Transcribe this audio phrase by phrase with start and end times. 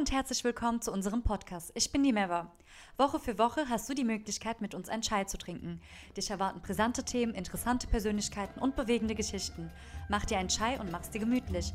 [0.00, 1.72] und herzlich willkommen zu unserem Podcast.
[1.74, 2.50] Ich bin die Meva.
[2.96, 5.78] Woche für Woche hast du die Möglichkeit, mit uns einen Chai zu trinken.
[6.16, 9.70] Dich erwarten brisante Themen, interessante Persönlichkeiten und bewegende Geschichten.
[10.08, 11.74] Mach dir einen Chai und mach's dir gemütlich.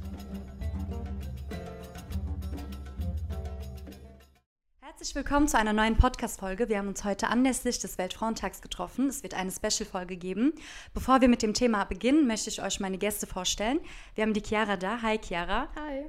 [4.81, 6.67] Herzlich willkommen zu einer neuen Podcast-Folge.
[6.67, 9.07] Wir haben uns heute anlässlich des Weltfrauentags getroffen.
[9.07, 10.53] Es wird eine Special-Folge geben.
[10.95, 13.79] Bevor wir mit dem Thema beginnen, möchte ich euch meine Gäste vorstellen.
[14.15, 15.03] Wir haben die Chiara da.
[15.03, 15.67] Hi, Chiara.
[15.75, 16.05] Hi.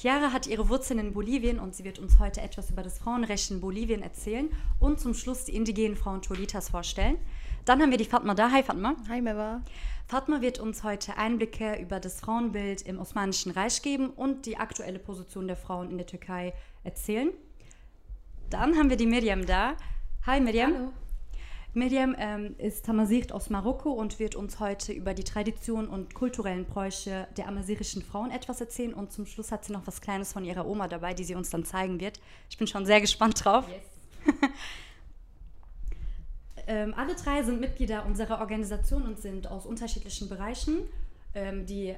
[0.00, 3.50] Chiara hat ihre Wurzeln in Bolivien und sie wird uns heute etwas über das Frauenrecht
[3.50, 7.18] in Bolivien erzählen und zum Schluss die indigenen Frauen Cholitas vorstellen.
[7.66, 8.50] Dann haben wir die Fatma da.
[8.50, 8.96] Hi Fatma.
[9.10, 9.60] Hi Meva.
[10.06, 14.98] Fatma wird uns heute Einblicke über das Frauenbild im Osmanischen Reich geben und die aktuelle
[14.98, 17.28] Position der Frauen in der Türkei erzählen.
[18.48, 19.76] Dann haben wir die Miriam da.
[20.24, 20.72] Hi Miriam.
[20.76, 20.92] Hallo.
[21.72, 26.64] Miriam ähm, ist Tamasirt aus Marokko und wird uns heute über die Tradition und kulturellen
[26.64, 28.92] Bräuche der amazirischen Frauen etwas erzählen.
[28.92, 31.50] Und zum Schluss hat sie noch was Kleines von ihrer Oma dabei, die sie uns
[31.50, 32.20] dann zeigen wird.
[32.48, 33.66] Ich bin schon sehr gespannt drauf.
[33.68, 34.34] Yes.
[36.66, 40.78] ähm, alle drei sind Mitglieder unserer Organisation und sind aus unterschiedlichen Bereichen.
[41.36, 41.90] Ähm, die,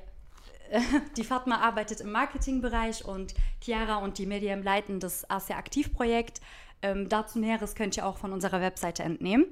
[0.71, 0.81] äh,
[1.17, 6.43] die Fatma arbeitet im Marketingbereich und Chiara und die Miriam leiten das ASEA Aktivprojekt.
[6.83, 9.47] Ähm, dazu Näheres könnt ihr auch von unserer Webseite entnehmen.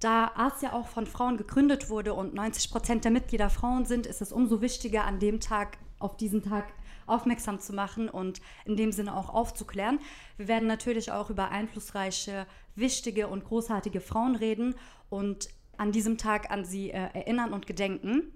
[0.00, 4.20] Da ASIA auch von Frauen gegründet wurde und 90 Prozent der Mitglieder Frauen sind, ist
[4.20, 6.66] es umso wichtiger, an dem Tag, auf diesen Tag
[7.06, 9.98] aufmerksam zu machen und in dem Sinne auch aufzuklären.
[10.36, 14.74] Wir werden natürlich auch über einflussreiche, wichtige und großartige Frauen reden
[15.08, 18.32] und an diesem Tag an sie äh, erinnern und gedenken.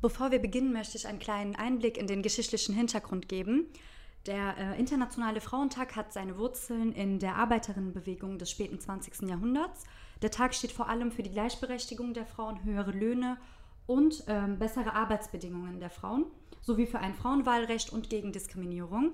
[0.00, 3.66] Bevor wir beginnen, möchte ich einen kleinen Einblick in den geschichtlichen Hintergrund geben.
[4.26, 9.28] Der äh, Internationale Frauentag hat seine Wurzeln in der Arbeiterinnenbewegung des späten 20.
[9.28, 9.84] Jahrhunderts.
[10.20, 13.36] Der Tag steht vor allem für die Gleichberechtigung der Frauen, höhere Löhne
[13.86, 16.26] und ähm, bessere Arbeitsbedingungen der Frauen,
[16.60, 19.12] sowie für ein Frauenwahlrecht und gegen Diskriminierung.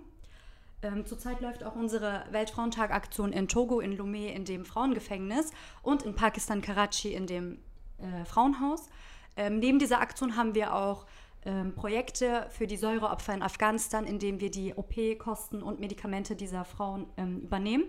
[0.82, 5.52] Ähm, zurzeit läuft auch unsere Weltfrauentag-Aktion in Togo, in Lomé, in dem Frauengefängnis
[5.82, 7.58] und in Pakistan, Karachi, in dem
[7.98, 8.88] äh, Frauenhaus.
[9.36, 11.06] Ähm, neben dieser Aktion haben wir auch
[11.44, 16.64] ähm, Projekte für die Säureopfer in Afghanistan, in denen wir die OP-Kosten und Medikamente dieser
[16.64, 17.84] Frauen ähm, übernehmen.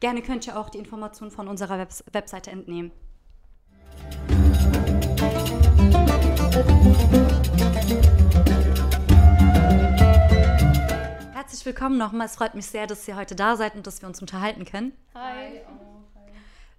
[0.00, 2.92] Gerne könnt ihr auch die Informationen von unserer Webs Webseite entnehmen.
[11.32, 12.26] Herzlich willkommen nochmal.
[12.26, 14.92] Es freut mich sehr, dass ihr heute da seid und dass wir uns unterhalten können.
[15.14, 15.62] Hi.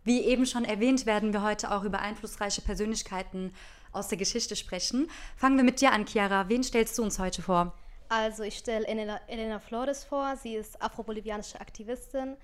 [0.04, 3.52] Wie eben schon erwähnt, werden wir heute auch über einflussreiche Persönlichkeiten
[3.92, 5.10] aus der Geschichte sprechen.
[5.36, 6.50] Fangen wir mit dir an, Chiara.
[6.50, 7.74] Wen stellst du uns heute vor?
[8.10, 10.36] Also ich stelle Elena, Elena, Flores vor.
[10.36, 12.38] Sie ist afro-bolivianische Aktivistin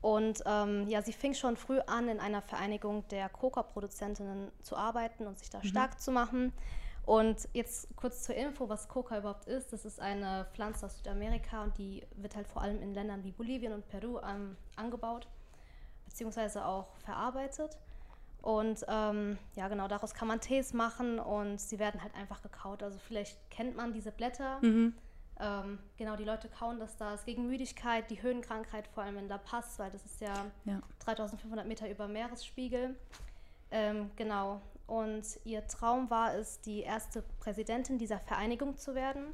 [0.00, 5.26] und ähm, ja, sie fing schon früh an, in einer Vereinigung der Coca-Produzentinnen zu arbeiten
[5.26, 5.64] und sich da mhm.
[5.64, 6.52] stark zu machen.
[7.04, 9.72] Und jetzt kurz zur Info, was Coca überhaupt ist.
[9.72, 13.30] Das ist eine Pflanze aus Südamerika und die wird halt vor allem in Ländern wie
[13.30, 15.28] Bolivien und Peru ähm, angebaut,
[16.04, 17.78] beziehungsweise auch verarbeitet.
[18.46, 22.80] Und ähm, ja, genau, daraus kann man Tees machen und sie werden halt einfach gekaut.
[22.80, 24.60] Also vielleicht kennt man diese Blätter.
[24.62, 24.94] Mhm.
[25.40, 27.14] Ähm, genau, die Leute kauen das da.
[27.14, 30.80] Es gegen Müdigkeit, die Höhenkrankheit, vor allem in La Paz, weil das ist ja, ja.
[31.00, 32.94] 3500 Meter über Meeresspiegel.
[33.72, 34.60] Ähm, genau.
[34.86, 39.24] Und ihr Traum war es, die erste Präsidentin dieser Vereinigung zu werden.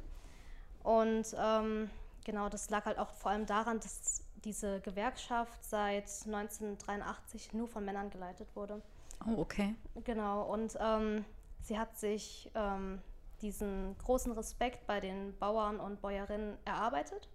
[0.81, 1.87] Und ähm,
[2.25, 7.85] genau, das lag halt auch vor allem daran, dass diese Gewerkschaft seit 1983 nur von
[7.85, 8.81] Männern geleitet wurde.
[9.27, 9.75] Oh, okay.
[10.03, 11.25] Genau, und ähm,
[11.61, 13.01] sie hat sich ähm,
[13.41, 17.29] diesen großen Respekt bei den Bauern und Bäuerinnen erarbeitet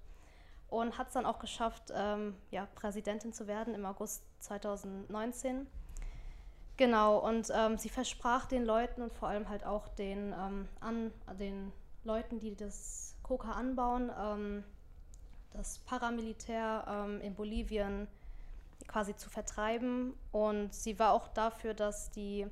[0.68, 5.66] und hat es dann auch geschafft, ähm, ja, Präsidentin zu werden im August 2019.
[6.76, 11.10] Genau, und ähm, sie versprach den Leuten und vor allem halt auch den, ähm, an,
[11.38, 11.72] den
[12.04, 14.64] Leuten, die das Coca anbauen, ähm,
[15.52, 18.06] das Paramilitär in Bolivien
[18.88, 20.14] quasi zu vertreiben.
[20.32, 22.46] Und sie war auch dafür, dass die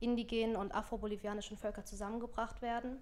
[0.00, 2.98] indigenen und afro-bolivianischen Völker zusammengebracht werden.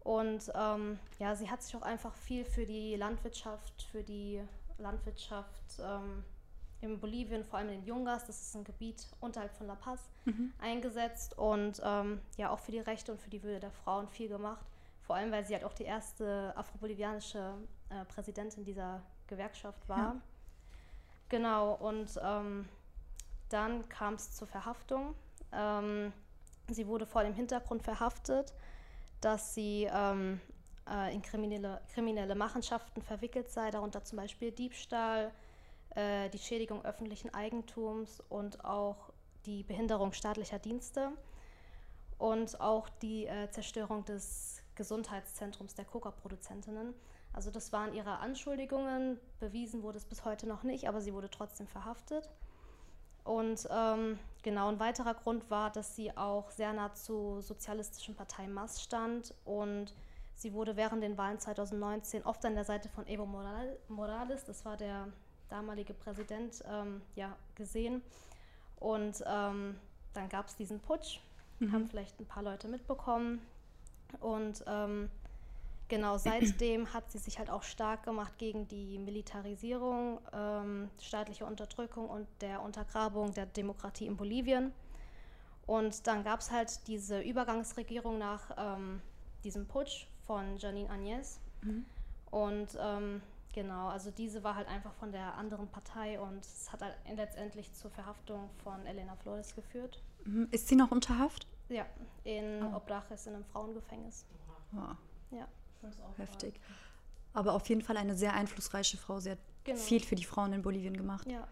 [0.00, 4.42] Und ähm, ja, sie hat sich auch einfach viel für die Landwirtschaft, für die
[4.78, 6.24] Landwirtschaft ähm,
[6.80, 10.00] in Bolivien, vor allem in den Yungas, das ist ein Gebiet unterhalb von La Paz,
[10.24, 10.52] mhm.
[10.60, 14.28] eingesetzt und ähm, ja auch für die Rechte und für die Würde der Frauen viel
[14.28, 14.66] gemacht.
[15.02, 17.54] Vor allem, weil sie halt auch die erste afro-bolivianische
[17.90, 19.98] äh, Präsidentin dieser Gewerkschaft war.
[19.98, 20.16] Ja.
[21.32, 22.68] Genau, und ähm,
[23.48, 25.14] dann kam es zur Verhaftung.
[25.50, 26.12] Ähm,
[26.68, 28.52] sie wurde vor dem Hintergrund verhaftet,
[29.22, 30.42] dass sie ähm,
[30.86, 35.32] äh, in kriminelle, kriminelle Machenschaften verwickelt sei, darunter zum Beispiel Diebstahl,
[35.94, 39.10] äh, die Schädigung öffentlichen Eigentums und auch
[39.46, 41.12] die Behinderung staatlicher Dienste
[42.18, 46.92] und auch die äh, Zerstörung des Gesundheitszentrums der Coca-Produzentinnen.
[47.32, 51.30] Also das waren ihre Anschuldigungen, bewiesen wurde es bis heute noch nicht, aber sie wurde
[51.30, 52.28] trotzdem verhaftet.
[53.24, 58.48] Und ähm, genau ein weiterer Grund war, dass sie auch sehr nah zur sozialistischen Partei
[58.48, 59.94] MAS stand und
[60.34, 64.76] sie wurde während den Wahlen 2019 oft an der Seite von Evo Morales, das war
[64.76, 65.08] der
[65.48, 68.02] damalige Präsident, ähm, ja, gesehen.
[68.80, 69.78] Und ähm,
[70.14, 71.20] dann gab es diesen Putsch,
[71.60, 71.72] mhm.
[71.72, 73.40] haben vielleicht ein paar Leute mitbekommen.
[74.20, 75.08] Und ähm,
[75.92, 82.08] genau seitdem hat sie sich halt auch stark gemacht gegen die Militarisierung, ähm, staatliche Unterdrückung
[82.08, 84.72] und der Untergrabung der Demokratie in Bolivien.
[85.66, 89.00] Und dann gab es halt diese Übergangsregierung nach ähm,
[89.44, 91.38] diesem Putsch von Janine Agnes.
[91.62, 91.84] Mhm.
[92.30, 93.22] Und ähm,
[93.52, 97.72] genau, also diese war halt einfach von der anderen Partei und es hat halt letztendlich
[97.74, 100.02] zur Verhaftung von Elena Flores geführt.
[100.24, 100.48] Mhm.
[100.50, 101.46] Ist sie noch unter Haft?
[101.68, 101.86] Ja,
[102.24, 102.76] in oh.
[102.76, 104.24] Obrajes, in einem Frauengefängnis.
[104.74, 105.36] Oh.
[105.36, 105.46] Ja.
[106.16, 106.60] Heftig.
[107.32, 109.20] Aber auf jeden Fall eine sehr einflussreiche Frau.
[109.20, 109.78] Sie hat genau.
[109.78, 111.26] viel für die Frauen in Bolivien gemacht.
[111.30, 111.46] Ja.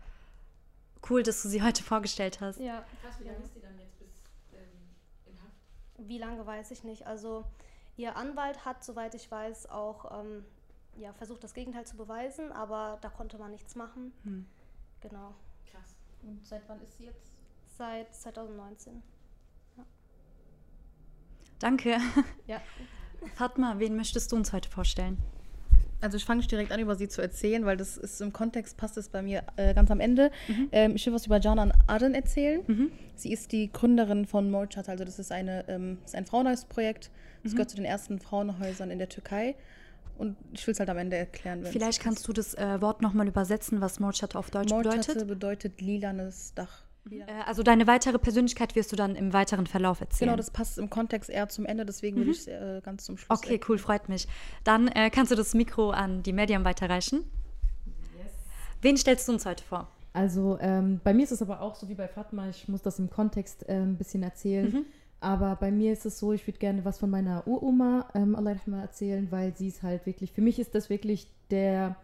[1.08, 2.60] Cool, dass du sie heute vorgestellt hast.
[2.60, 2.84] Ja.
[3.02, 4.08] Krass, wie lange ist die dann jetzt bis
[4.52, 4.68] ähm,
[5.26, 6.08] in Haft?
[6.08, 7.06] Wie lange weiß ich nicht.
[7.06, 7.44] Also
[7.96, 10.44] ihr Anwalt hat, soweit ich weiß, auch ähm,
[10.96, 14.12] ja, versucht, das Gegenteil zu beweisen, aber da konnte man nichts machen.
[14.24, 14.46] Hm.
[15.00, 15.34] Genau.
[15.70, 15.96] Krass.
[16.22, 17.32] Und seit wann ist sie jetzt?
[17.78, 19.02] Seit 2019.
[19.76, 19.84] Ja.
[21.58, 21.98] Danke.
[22.46, 22.60] Ja.
[23.34, 25.18] Fatma, wen möchtest du uns heute vorstellen?
[26.00, 28.96] Also ich fange direkt an, über sie zu erzählen, weil das ist im Kontext, passt
[28.96, 30.30] es bei mir äh, ganz am Ende.
[30.48, 30.68] Mhm.
[30.72, 32.62] Ähm, ich will was über Canan Arden erzählen.
[32.66, 32.90] Mhm.
[33.14, 37.10] Sie ist die Gründerin von Molchat, also das ist, eine, ähm, ist ein Frauenhausprojekt.
[37.42, 37.56] Das mhm.
[37.56, 39.56] gehört zu den ersten Frauenhäusern in der Türkei.
[40.16, 41.64] Und ich will es halt am Ende erklären.
[41.64, 45.28] Vielleicht kannst du das äh, Wort nochmal übersetzen, was Molchat auf Deutsch Molchat bedeutet.
[45.28, 46.84] bedeutet lilanes Dach.
[47.10, 50.28] Äh, also deine weitere Persönlichkeit wirst du dann im weiteren Verlauf erzählen.
[50.28, 52.26] Genau, das passt im Kontext eher zum Ende, deswegen mhm.
[52.26, 53.38] will ich äh, ganz zum Schluss.
[53.38, 54.28] Okay, cool, freut mich.
[54.64, 57.24] Dann äh, kannst du das Mikro an die Medium weiterreichen.
[58.18, 58.32] Yes.
[58.82, 59.88] Wen stellst du uns heute vor?
[60.12, 62.98] Also ähm, bei mir ist es aber auch so wie bei Fatma, ich muss das
[62.98, 64.72] im Kontext äh, ein bisschen erzählen.
[64.72, 64.86] Mhm.
[65.20, 68.56] Aber bei mir ist es so, ich würde gerne was von meiner Uroma ähm, Allah
[68.80, 71.96] erzählen, weil sie ist halt wirklich, für mich ist das wirklich der,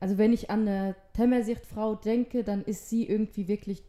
[0.00, 3.84] also wenn ich an eine Temersicht-Frau denke, dann ist sie irgendwie wirklich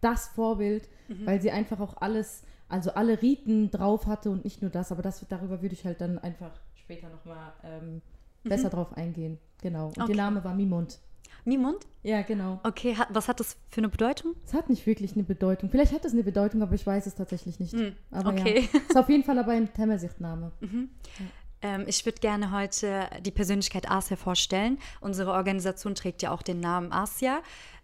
[0.00, 1.26] das Vorbild, mhm.
[1.26, 5.02] weil sie einfach auch alles, also alle Riten drauf hatte und nicht nur das, aber
[5.02, 8.02] das, darüber würde ich halt dann einfach später nochmal ähm,
[8.44, 8.48] mhm.
[8.48, 9.38] besser drauf eingehen.
[9.62, 9.88] Genau.
[9.88, 10.06] Und okay.
[10.12, 10.98] der Name war Mimund.
[11.44, 11.86] Mimund?
[12.02, 12.60] Ja, genau.
[12.64, 14.34] Okay, hat, was hat das für eine Bedeutung?
[14.44, 15.70] Es hat nicht wirklich eine Bedeutung.
[15.70, 17.72] Vielleicht hat es eine Bedeutung, aber ich weiß es tatsächlich nicht.
[17.72, 17.94] Mhm.
[18.10, 18.68] Aber okay.
[18.72, 18.80] ja.
[18.88, 20.52] Ist auf jeden Fall aber ein Temersicht-Name.
[20.60, 20.90] Mhm.
[21.18, 21.26] Ja.
[21.62, 24.78] Ähm, ich würde gerne heute die Persönlichkeit Asia vorstellen.
[25.00, 27.40] Unsere Organisation trägt ja auch den Namen Asia.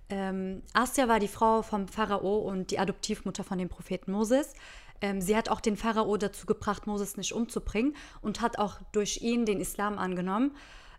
[0.09, 4.55] Ähm, Asja war die Frau vom Pharao und die Adoptivmutter von dem Propheten Moses.
[5.01, 9.21] Ähm, sie hat auch den Pharao dazu gebracht, Moses nicht umzubringen und hat auch durch
[9.23, 10.57] ihn den Islam angenommen.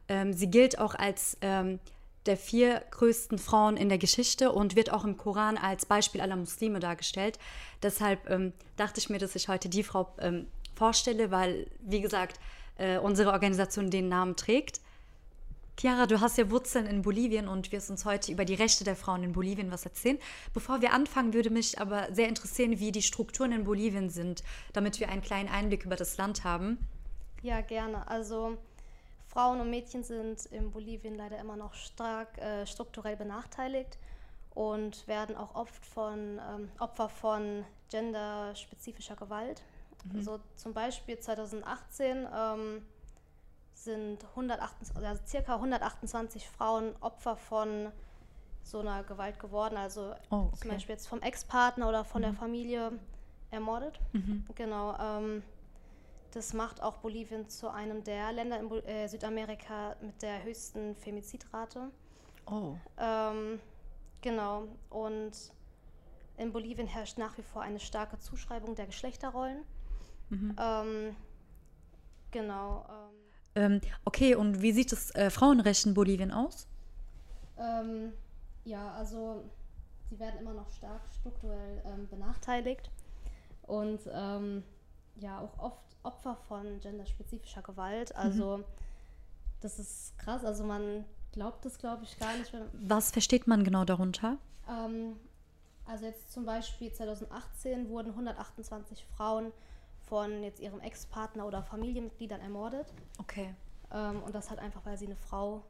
[0.07, 1.80] Ähm, sie gilt auch als ähm,
[2.25, 6.36] der vier größten Frauen in der Geschichte und wird auch im Koran als Beispiel aller
[6.36, 7.39] Muslime dargestellt.
[7.81, 12.39] Deshalb ähm, dachte ich mir, dass ich heute die Frau ähm, vorstelle, weil, wie gesagt,
[12.77, 14.81] äh, unsere Organisation den Namen trägt.
[15.80, 18.96] Chiara, du hast ja Wurzeln in Bolivien und wirst uns heute über die Rechte der
[18.96, 20.18] Frauen in Bolivien was erzählen.
[20.52, 24.42] Bevor wir anfangen, würde mich aber sehr interessieren, wie die Strukturen in Bolivien sind,
[24.74, 26.80] damit wir einen kleinen Einblick über das Land haben.
[27.44, 28.07] Ja, gerne.
[28.07, 28.57] Also
[29.28, 34.00] Frauen und Mädchen sind in Bolivien leider immer noch stark äh, strukturell benachteiligt
[34.56, 39.62] und werden auch oft von ähm, Opfer von genderspezifischer Gewalt.
[40.06, 40.18] Mhm.
[40.18, 42.81] Also zum Beispiel 2018 ähm,
[43.88, 47.92] sind 128, also circa 128 Frauen Opfer von
[48.62, 49.78] so einer Gewalt geworden.
[49.78, 50.58] Also oh, okay.
[50.58, 52.26] zum Beispiel jetzt vom Ex-Partner oder von mhm.
[52.26, 52.92] der Familie
[53.50, 54.00] ermordet.
[54.14, 54.46] Mhm.
[54.56, 54.96] Genau.
[55.00, 55.44] Ähm,
[56.32, 61.90] das macht auch Bolivien zu einem der Länder in äh, Südamerika mit der höchsten Femizidrate.
[62.46, 62.76] Oh.
[63.00, 63.60] Ähm,
[64.22, 64.68] genau.
[64.90, 65.32] Und
[66.36, 69.64] in Bolivien herrscht nach wie vor eine starke Zuschreibung der Geschlechterrollen.
[70.30, 70.56] Mhm.
[70.60, 71.16] Ähm,
[72.32, 72.86] genau.
[73.57, 76.68] Ähm, okay, und wie sieht das äh, Frauenrecht in Bolivien aus?
[77.57, 78.14] Ähm,
[78.66, 79.44] ja, also
[80.09, 82.92] sie werden immer noch stark strukturell ähm, benachteiligt
[83.64, 84.64] und ähm,
[85.16, 88.11] ja auch oft Opfer von genderspezifischer Gewalt.
[88.11, 88.21] Mhm.
[88.21, 88.64] Also mhm.
[89.61, 90.45] das ist krass.
[90.45, 92.54] Also man glaubt das, glaube ich, gar nicht.
[92.73, 94.37] Was versteht man genau darunter?
[94.69, 95.16] Ähm,
[95.85, 99.52] also jetzt zum Beispiel 2018 wurden 128 Frauen
[100.07, 102.87] von jetzt ihrem Ex-Partner oder Familienmitgliedern ermordet.
[103.19, 103.54] Okay.
[103.92, 105.64] Ähm, und das halt einfach, weil sie eine Frau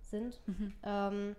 [0.00, 0.40] sind.
[0.46, 0.74] Mhm.
[0.82, 1.36] Ähm,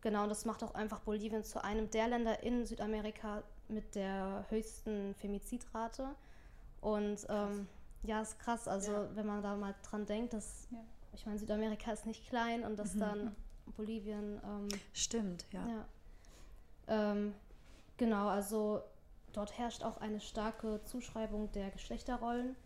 [0.00, 4.44] genau, und das macht auch einfach Bolivien zu einem der Länder in Südamerika mit der
[4.48, 6.14] höchsten Femizidrate.
[6.80, 7.68] Und ähm,
[8.02, 8.68] ja, ist krass.
[8.68, 9.16] Also, ja.
[9.16, 10.78] wenn man da mal dran denkt, dass ja.
[11.14, 13.34] ich meine, Südamerika ist nicht klein und dass dann
[13.76, 14.40] Bolivien.
[14.44, 15.66] Ähm, Stimmt, ja.
[15.66, 15.84] ja.
[16.88, 17.34] Ähm,
[17.96, 18.82] genau, also
[19.32, 22.56] dort herrscht auch eine starke Zuschreibung der Geschlechterrollen.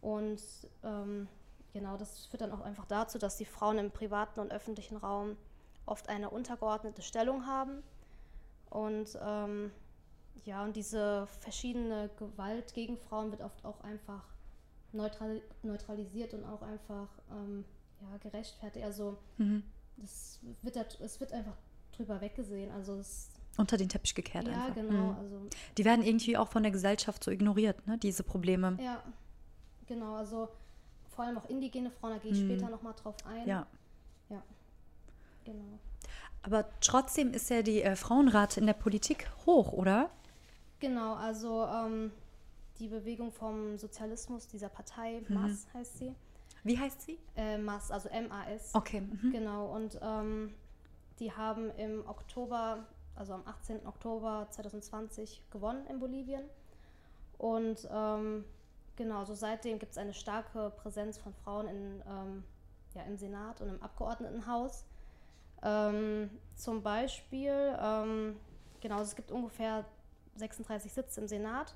[0.00, 0.40] Und
[0.82, 1.28] ähm,
[1.72, 5.36] genau, das führt dann auch einfach dazu, dass die Frauen im privaten und öffentlichen Raum
[5.86, 7.82] oft eine untergeordnete Stellung haben.
[8.70, 9.72] Und ähm,
[10.44, 14.24] ja, und diese verschiedene Gewalt gegen Frauen wird oft auch einfach
[14.92, 17.64] neutral, neutralisiert und auch einfach ähm,
[18.00, 18.84] ja, gerechtfertigt.
[18.84, 19.62] Also Mhm.
[19.96, 21.56] das wird, es wird einfach
[21.92, 22.70] drüber weggesehen.
[22.72, 24.74] Also es, Unter den Teppich gekehrt ja, einfach.
[24.74, 25.12] genau.
[25.12, 25.16] Mhm.
[25.18, 25.40] Also
[25.78, 27.98] Die werden irgendwie auch von der Gesellschaft so ignoriert, ne?
[27.98, 28.76] diese Probleme.
[28.82, 29.02] ja,
[29.86, 30.14] genau.
[30.14, 30.48] Also
[31.14, 32.44] vor allem auch indigene Frauen, da gehe ich Mhm.
[32.46, 33.46] später nochmal drauf ein.
[33.46, 33.66] Ja.
[35.44, 35.78] Genau.
[36.42, 40.10] Aber trotzdem ist ja die äh, Frauenrate in der Politik hoch, oder?
[40.78, 42.12] Genau, also ähm,
[42.78, 45.34] die Bewegung vom Sozialismus dieser Partei, Mhm.
[45.34, 46.14] MAS heißt sie.
[46.62, 47.18] Wie heißt sie?
[47.36, 48.74] Äh, MAS, also M-A-S.
[48.74, 49.00] Okay.
[49.02, 49.32] Mhm.
[49.32, 50.54] Genau, und ähm,
[51.18, 52.86] die haben im Oktober,
[53.20, 53.86] also am 18.
[53.86, 56.42] Oktober 2020 gewonnen in Bolivien.
[57.36, 58.44] Und ähm,
[58.96, 62.44] genau, so seitdem gibt es eine starke Präsenz von Frauen in, ähm,
[62.94, 64.86] ja, im Senat und im Abgeordnetenhaus.
[65.62, 68.36] Ähm, zum Beispiel, ähm,
[68.80, 69.84] genau, es gibt ungefähr
[70.36, 71.74] 36 Sitze im Senat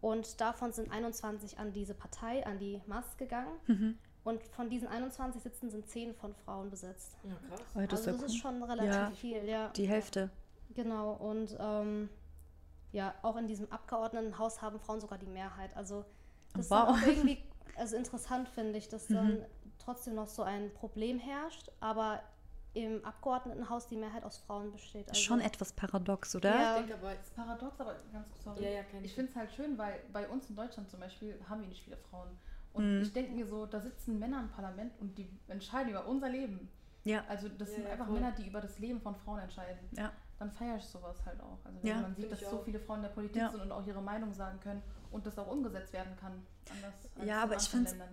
[0.00, 3.58] und davon sind 21 an diese Partei, an die MAS gegangen.
[3.66, 3.98] Mhm.
[4.22, 7.16] Und von diesen 21 Sitzen sind 10 von Frauen besetzt.
[7.24, 7.60] Ja, krass.
[7.74, 8.38] Oh, das also ist das ja ist cool.
[8.38, 9.68] schon relativ Ja, viel, ja.
[9.70, 10.30] Die Hälfte.
[10.74, 12.08] Genau, und ähm,
[12.92, 15.76] ja, auch in diesem Abgeordnetenhaus haben Frauen sogar die Mehrheit.
[15.76, 16.04] Also
[16.54, 16.86] das ist Wow.
[16.86, 17.38] dann auch irgendwie
[17.76, 19.44] also interessant, finde ich, dass dann Mhm.
[19.78, 22.20] trotzdem noch so ein Problem herrscht, aber
[22.74, 25.08] im Abgeordnetenhaus die Mehrheit aus Frauen besteht.
[25.08, 26.50] Also, Schon etwas paradox, oder?
[26.50, 26.70] Ja.
[26.74, 28.62] Ich denke aber, Das ist paradox, aber ganz kurz, sorry.
[28.64, 31.62] Ja, ja, Ich finde es halt schön, weil bei uns in Deutschland zum Beispiel haben
[31.62, 32.28] wir nicht viele Frauen.
[32.72, 33.02] Und Mhm.
[33.02, 36.68] ich denke mir so, da sitzen Männer im Parlament und die entscheiden über unser Leben.
[37.04, 37.24] Ja.
[37.28, 38.14] Also das Ja, sind ja, einfach voll.
[38.14, 39.88] Männer, die über das Leben von Frauen entscheiden.
[39.96, 40.12] Ja.
[40.40, 41.58] Dann feiere ich sowas halt auch.
[41.64, 42.00] Also wenn Ja.
[42.00, 43.50] man sieht, dass so viele Frauen in der Politik Ja.
[43.50, 46.44] sind und auch ihre Meinung sagen können und das auch umgesetzt werden kann.
[46.72, 47.56] Anders als Ja, aber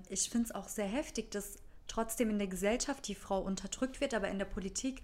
[0.10, 1.56] ich finde es auch sehr heftig, dass
[1.88, 5.02] trotzdem in der Gesellschaft die Frau unterdrückt wird, aber in der Politik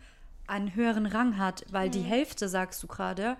[0.47, 3.37] einen höheren Rang hat, weil die Hälfte, sagst du gerade,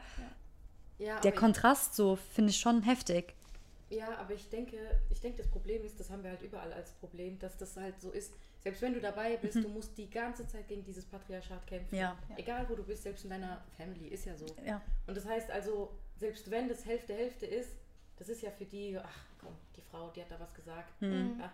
[0.98, 3.36] Ja, der Kontrast so finde ich schon heftig.
[3.90, 4.78] ja, aber ich denke,
[5.10, 8.00] ich denke, das Problem ist, das haben wir halt überall als Problem, dass das halt
[8.00, 8.34] so ist.
[8.64, 11.96] Selbst wenn du dabei bist, du musst die ganze Zeit gegen dieses Patriarchat kämpfen.
[11.96, 12.16] Ja.
[12.38, 14.46] Egal wo du bist, selbst in deiner Family, ist ja so.
[14.66, 14.82] Ja.
[15.06, 17.76] Und das heißt also, selbst wenn das Hälfte Hälfte ist,
[18.18, 20.94] das ist ja für die, ach komm, die Frau, die hat da was gesagt.
[21.02, 21.42] Hm.
[21.42, 21.52] Ach,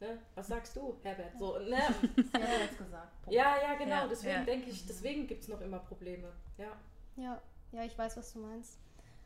[0.00, 0.18] ne?
[0.34, 1.38] Was sagst du, Herbert?
[1.38, 1.78] So, ne?
[2.34, 3.22] Er jetzt gesagt.
[3.22, 3.34] Punkt.
[3.34, 4.02] ja, ja, genau.
[4.02, 4.44] Ja, deswegen ja.
[4.44, 6.30] denke ich, deswegen gibt es noch immer Probleme.
[6.58, 6.76] Ja.
[7.16, 7.40] Ja,
[7.72, 8.78] ja, ich weiß, was du meinst.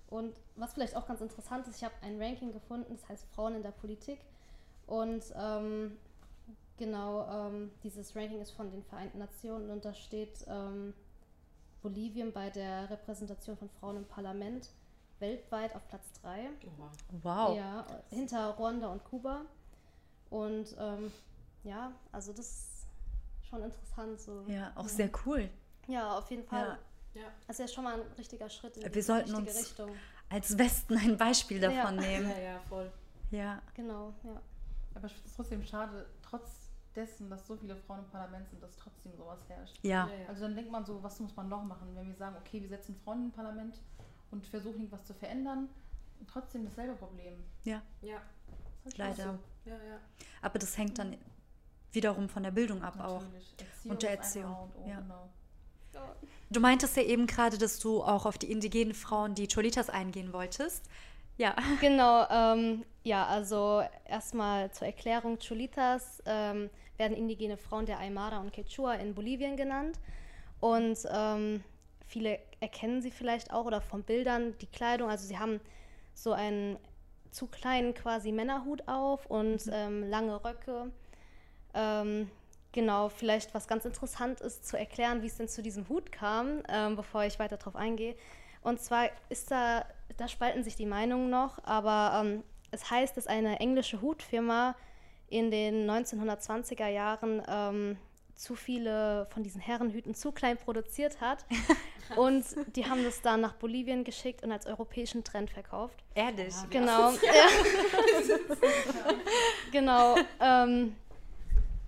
[0.07, 3.57] Und was vielleicht auch ganz interessant ist, ich habe ein Ranking gefunden, das heißt Frauen
[3.57, 4.21] in der Politik.
[4.87, 5.99] Und ähm,
[6.81, 10.93] genau, ähm, dieses Ranking ist von den Vereinten Nationen und da steht ähm,
[11.83, 14.71] Bolivien bei der Repräsentation von Frauen im Parlament
[15.21, 16.49] weltweit auf Platz 3.
[16.79, 16.91] Oha.
[17.23, 17.57] Wow.
[17.57, 19.43] Ja, hinter Ruanda und Kuba.
[20.31, 21.13] Und ähm,
[21.63, 22.87] ja, also das ist
[23.49, 24.43] schon interessant so.
[24.49, 25.49] Ja, auch sehr cool.
[25.87, 26.79] Ja, auf jeden Fall.
[27.15, 27.23] Ja.
[27.23, 27.27] Ja.
[27.49, 29.91] Also ist schon mal ein richtiger Schritt in Wir die sollten richtige uns- Richtung.
[30.29, 31.91] Als Westen ein Beispiel davon Ja.
[32.01, 32.31] nehmen.
[32.31, 32.91] Ja, ja, voll.
[33.33, 33.61] Ja.
[33.75, 34.41] Genau, ja.
[34.95, 38.63] Aber ich finde es trotzdem schade, trotz dessen, dass so viele Frauen im Parlament sind,
[38.63, 39.79] dass trotzdem sowas herrscht.
[39.83, 40.09] Ja.
[40.09, 40.29] Ja, ja.
[40.29, 42.69] Also dann denkt man so, was muss man noch machen, wenn wir sagen, okay, wir
[42.69, 43.81] setzen Frauen im Parlament
[44.31, 45.69] und versuchen irgendwas zu verändern
[46.19, 47.45] und trotzdem dasselbe Problem.
[47.65, 47.83] ja.
[48.85, 49.23] Halt Leider.
[49.23, 49.39] schade.
[49.67, 50.01] Ja, ja.
[50.41, 51.17] Aber das hängt dann
[51.93, 53.21] wiederum von der Bildung ab auch.
[53.23, 53.55] Natürlich.
[53.59, 55.01] Erziehung Und der ist ein Erziehung, und O, ja.
[55.01, 55.31] genau.
[56.51, 60.33] Du meintest ja eben gerade, dass du auch auf die indigenen Frauen, die Cholitas, eingehen
[60.33, 60.89] wolltest.
[61.41, 61.57] Ja.
[61.81, 66.69] Genau, ähm, ja, also erstmal zur Erklärung, Cholitas ähm,
[66.99, 69.99] werden indigene Frauen der Aymara und Quechua in Bolivien genannt.
[70.61, 71.65] Und ähm,
[72.07, 75.09] viele erkennen sie vielleicht auch oder von Bildern die Kleidung.
[75.09, 75.61] Also sie haben
[76.13, 76.79] so einen
[77.31, 80.93] zu kleinen quasi Männerhut auf und ähm, lange Röcke.
[81.73, 82.31] Ähm,
[82.73, 86.63] genau, vielleicht was ganz interessant ist zu erklären, wie es denn zu diesem Hut kam,
[86.69, 88.15] ähm, bevor ich weiter darauf eingehe.
[88.61, 89.87] Und zwar ist da,
[90.21, 94.77] da spalten sich die Meinungen noch, aber ähm, es heißt, dass eine englische Hutfirma
[95.29, 97.97] in den 1920er Jahren ähm,
[98.35, 101.47] zu viele von diesen Herrenhüten zu klein produziert hat.
[102.17, 102.45] und
[102.77, 106.05] die haben das dann nach Bolivien geschickt und als europäischen Trend verkauft.
[106.15, 106.55] Ehrlich.
[106.69, 107.13] Genau.
[107.23, 108.35] Ja.
[109.73, 110.17] genau.
[110.39, 110.97] Ähm,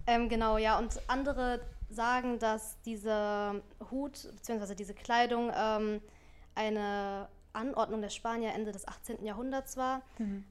[0.06, 0.78] ähm, genau, ja.
[0.78, 1.60] Und andere
[1.90, 3.60] sagen, dass dieser
[3.90, 4.74] Hut bzw.
[4.74, 6.00] diese Kleidung ähm,
[6.54, 9.24] eine Anordnung der Spanier Ende des 18.
[9.24, 10.02] Jahrhunderts war.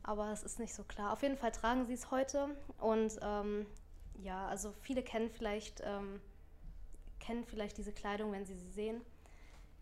[0.03, 1.11] Aber es ist nicht so klar.
[1.13, 2.49] Auf jeden Fall tragen sie es heute.
[2.79, 3.65] Und ähm,
[4.21, 6.21] ja, also viele kennen vielleicht, ähm,
[7.19, 9.01] kennen vielleicht diese Kleidung, wenn sie sie sehen.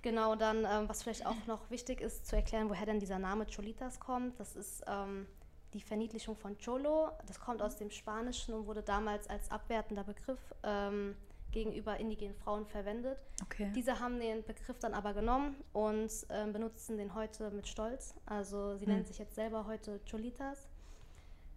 [0.02, 3.46] Genau, dann, ähm, was vielleicht auch noch wichtig ist, zu erklären, woher denn dieser Name
[3.46, 4.40] Cholitas kommt.
[4.40, 5.28] Das ist ähm,
[5.74, 7.10] die Verniedlichung von Cholo.
[7.28, 11.16] Das kommt aus dem Spanischen und wurde damals als abwertender Begriff ähm,
[11.52, 13.18] gegenüber indigenen Frauen verwendet.
[13.44, 13.72] Okay.
[13.76, 18.14] Diese haben den Begriff dann aber genommen und ähm, benutzen den heute mit Stolz.
[18.26, 18.94] Also sie Hm.
[18.94, 20.68] nennen sich jetzt selber heute Cholitas.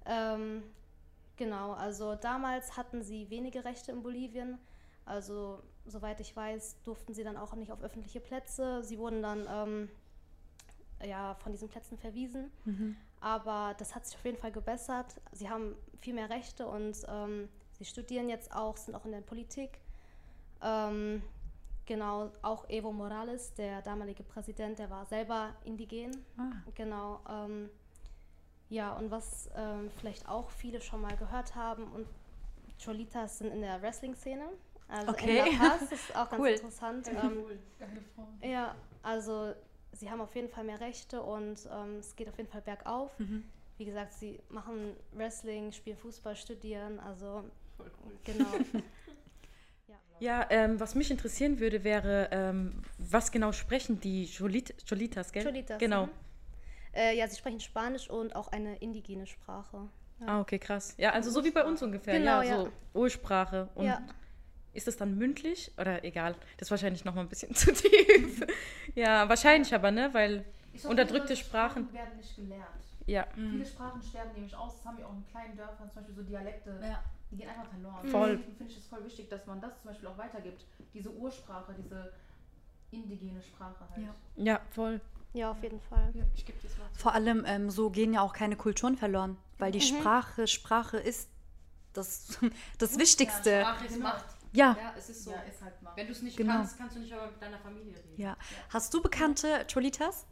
[0.07, 0.63] Ähm,
[1.37, 4.59] genau, also damals hatten sie wenige Rechte in Bolivien.
[5.05, 8.83] Also soweit ich weiß, durften sie dann auch nicht auf öffentliche Plätze.
[8.85, 9.89] Sie wurden dann ähm,
[11.07, 12.51] ja, von diesen Plätzen verwiesen.
[12.65, 12.97] Mhm.
[13.21, 15.21] Aber das hat sich auf jeden Fall gebessert.
[15.33, 19.21] Sie haben viel mehr Rechte und ähm, sie studieren jetzt auch, sind auch in der
[19.21, 19.79] Politik.
[20.63, 21.23] Ähm,
[21.87, 26.25] genau, auch Evo Morales, der damalige Präsident, der war selber indigen.
[26.39, 26.53] Ah.
[26.75, 27.21] Genau.
[27.29, 27.71] Ähm,
[28.69, 32.07] ja, und was ähm, vielleicht auch viele schon mal gehört haben, und
[32.83, 34.45] Cholitas sind in der Wrestling-Szene.
[34.89, 35.39] Also Okay.
[35.51, 36.49] in La Paz, das ist auch ganz Cool.
[36.49, 37.09] interessant.
[37.09, 37.45] Ähm,
[38.15, 38.29] Frau.
[38.43, 39.53] ja, also
[39.93, 43.19] sie haben auf jeden Fall mehr Rechte und ähm, es geht auf jeden Fall bergauf.
[43.19, 43.45] Mhm.
[43.79, 47.45] Wie gesagt, sie machen Wrestling, spielen Fußball, studieren, also
[47.77, 48.13] Voll cool.
[48.25, 48.47] genau.
[50.21, 55.45] Ja, ähm, was mich interessieren würde, wäre, ähm, was genau sprechen die Jolit Jolitas, gell?
[55.45, 55.79] Cholitas.
[55.79, 56.07] Genau.
[56.07, 56.13] mhm.
[56.95, 59.89] Äh, ja, sie sprechen Spanisch und auch eine indigene Sprache.
[60.25, 60.95] Ah, okay, krass.
[60.99, 62.19] Ja, also so wie bei uns ungefähr.
[62.19, 62.65] Genau, ja, ja.
[62.65, 63.69] so Ursprache.
[63.75, 64.01] Und Ja.
[64.73, 65.73] ist das dann mündlich?
[65.79, 68.47] Oder egal, das ist wahrscheinlich noch mal ein bisschen zu tief.
[68.95, 70.11] ja, wahrscheinlich aber, ne?
[70.13, 70.45] Weil
[70.77, 71.93] sag, Unterdrückte viele Sprachen.
[71.93, 72.67] werden nicht gelernt.
[73.07, 74.77] Ja, Viele Sprachen sterben nämlich aus.
[74.77, 76.79] Das haben wir auch in kleinen Dörfern, zum Beispiel so Dialekte.
[76.81, 77.03] Ja.
[77.33, 78.09] Die gehen einfach verloren.
[78.09, 78.37] Voll.
[78.37, 80.65] Deswegen finde ich es voll wichtig, dass man das zum Beispiel auch weitergibt.
[80.95, 82.13] Diese Ursprache, diese
[82.91, 84.07] indigene Sprache halt.
[84.07, 84.15] Ja.
[84.45, 85.01] ja, voll.
[85.33, 86.11] Ja, auf jeden Fall.
[86.15, 86.91] Ja, ich gebe dir das Wort.
[86.95, 91.31] Vor allem ähm, so gehen ja auch keine Kulturen verloren, weil die Sprache, Sprache ist
[91.95, 92.39] das,
[92.79, 93.51] das Wichtigste.
[93.51, 94.25] Ja, Sprache ist Macht.
[94.53, 95.31] Ja, Ja, es ist so.
[95.31, 95.97] Ja, ist halt mal.
[95.97, 96.53] Wenn du es nicht Genau.
[96.57, 98.21] kannst, kannst du nicht aber mit deiner Familie reden.
[98.21, 98.37] ja.
[98.69, 100.27] Hast du bekannte Cholitas?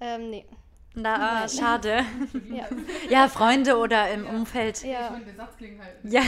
[0.00, 0.46] Ähm, nee.
[0.94, 2.04] Na, ah, schade.
[2.50, 2.66] Ja.
[3.10, 4.82] Ja, Freunde oder im Umfeld.
[4.84, 5.08] Ich ja.
[5.12, 5.96] finde, der Satz klingt halt.
[6.04, 6.22] Ja.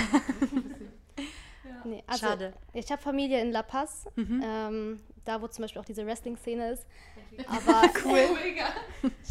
[1.84, 2.52] Nee, also Schade.
[2.72, 4.42] ich habe Familie in La Paz, Mhm.
[4.44, 6.86] ähm, da wo zum Beispiel auch diese Wrestling-Szene ist.
[7.46, 8.26] Aber Cool.
[8.44, 8.70] egal.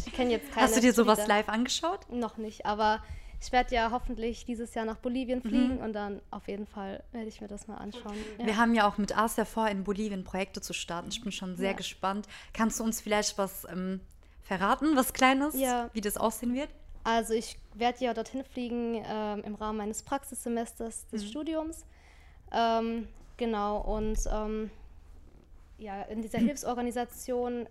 [0.06, 0.66] ich kenne jetzt keine.
[0.66, 1.28] Hast du dir sowas Cholitas.
[1.28, 2.10] live angeschaut?
[2.10, 3.02] Noch nicht, aber
[3.42, 5.48] ich werde ja hoffentlich dieses Jahr nach Bolivien Mhm.
[5.48, 8.16] fliegen und dann auf jeden Fall werde ich mir das mal anschauen.
[8.38, 8.46] Ja.
[8.46, 11.08] Wir haben ja auch mit Asia vor, in Bolivien Projekte zu starten.
[11.10, 11.76] Ich bin schon sehr Ja.
[11.76, 12.26] gespannt.
[12.54, 14.00] Kannst du uns vielleicht was ähm,
[14.46, 15.90] verraten, was Kleines, Ja.
[15.92, 16.70] wie das aussehen wird?
[17.04, 21.84] Also ich werde ja dorthin fliegen ähm, im Rahmen meines Praxissemesters des Studiums.
[22.52, 24.70] Ähm, genau, und ähm,
[25.78, 27.68] ja, in dieser Hilfsorganisation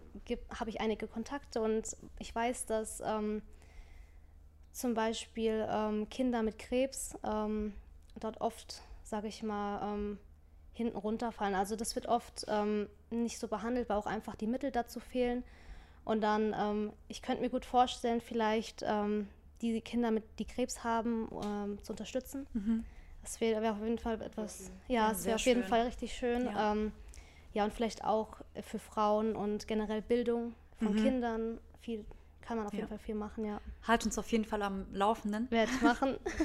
[0.58, 3.42] habe ich einige Kontakte und ich weiß, dass ähm,
[4.72, 7.74] zum Beispiel ähm, Kinder mit Krebs ähm,
[8.20, 10.18] dort oft, sage ich mal,
[10.74, 11.56] hinten runterfallen.
[11.56, 12.46] Also das wird oft
[13.10, 15.44] nicht so behandelt, weil auch einfach die Mittel dazu fehlen.
[16.06, 19.28] Und dann, ähm, ich könnte mir gut vorstellen, vielleicht ähm,
[19.62, 22.46] die Kinder, mit, die Krebs haben, ähm, zu unterstützen.
[23.24, 25.70] Das wäre wär auf jeden Fall etwas, ja, es sehr wäre auf jeden schön.
[25.70, 26.46] Fall richtig schön.
[26.46, 26.72] Ja.
[26.74, 26.92] Ähm,
[27.54, 31.60] ja, und vielleicht auch für Frauen und generell Bildung von Kindern.
[31.82, 32.06] Viel
[32.42, 32.78] kann man auf Ja.
[32.80, 33.60] jeden Fall viel machen, ja.
[33.88, 35.50] Halt uns auf jeden Fall am Laufenden.
[35.50, 36.18] Werde ich machen.
[36.26, 36.38] Wir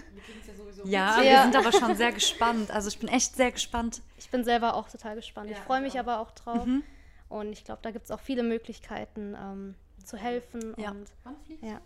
[0.46, 0.85] ja sowieso.
[0.87, 1.23] Ja, Ja.
[1.23, 2.70] wir sind aber schon sehr gespannt.
[2.70, 4.01] Also ich bin echt sehr gespannt.
[4.16, 5.51] Ich bin selber auch total gespannt.
[5.51, 6.64] ich Ja, freue ich mich aber auch drauf.
[6.64, 6.83] Mhm.
[7.31, 10.75] Und ich glaube, da gibt es auch viele Möglichkeiten ähm, zu helfen.
[10.77, 10.90] Ja.
[10.90, 11.81] Und Wann fliegst ja,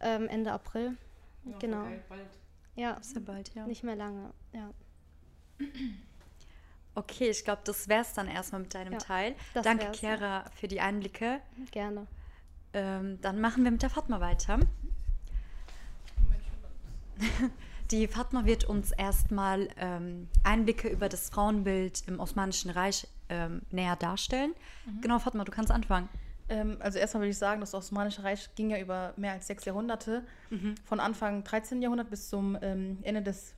[0.00, 0.96] ähm, Ende April.
[1.44, 1.84] Ja, genau.
[2.08, 2.28] Bald.
[2.76, 3.66] Ja, Sehr bald, ja.
[3.66, 4.32] nicht mehr lange.
[4.52, 4.70] Ja.
[6.98, 9.34] Okay, ich glaube, das wäre es dann erstmal mit deinem Ja, Teil.
[9.52, 10.16] das Danke, wär's, ja.
[10.16, 11.42] Chiara, für die Einblicke.
[11.70, 12.06] Gerne.
[12.72, 14.58] Ähm, dann machen wir mit der Fatma weiter.
[17.90, 23.96] Die Fatma wird uns erstmal ähm, Einblicke über das Frauenbild im Osmanischen Reich ähm, näher
[23.96, 24.54] darstellen.
[25.00, 26.08] Genau, Fatma, du kannst anfangen.
[26.48, 29.64] Ähm, also erstmal will ich sagen, das Osmanische Reich ging ja über mehr als sechs
[29.64, 30.22] Jahrhunderte.
[30.84, 31.82] Von Anfang 13.
[31.82, 33.54] Jahrhundert bis zum ähm, Ende des,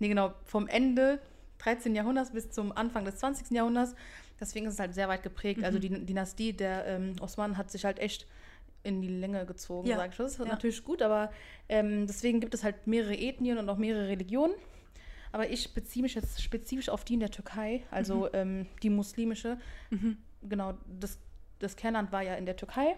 [0.00, 1.20] nee genau, vom Ende
[1.58, 1.94] 13.
[1.94, 3.50] Jahrhunderts bis zum Anfang des 20.
[3.52, 3.94] Jahrhunderts.
[4.40, 5.62] Deswegen ist es halt sehr weit geprägt.
[5.62, 8.26] Also die Dynastie der ähm, Osmanen hat sich halt echt
[8.82, 9.96] in die Länge gezogen, Ja.
[9.98, 10.16] sag ich.
[10.16, 10.46] Das ist Ja.
[10.46, 11.30] natürlich gut, aber
[11.68, 14.54] ähm, deswegen gibt es halt mehrere Ethnien und auch mehrere Religionen.
[15.32, 19.58] Aber ich beziehe mich jetzt spezifisch auf die in der Türkei, also ähm, die muslimische.
[20.42, 21.18] Genau, das,
[21.58, 22.96] das Kernland war ja in der Türkei.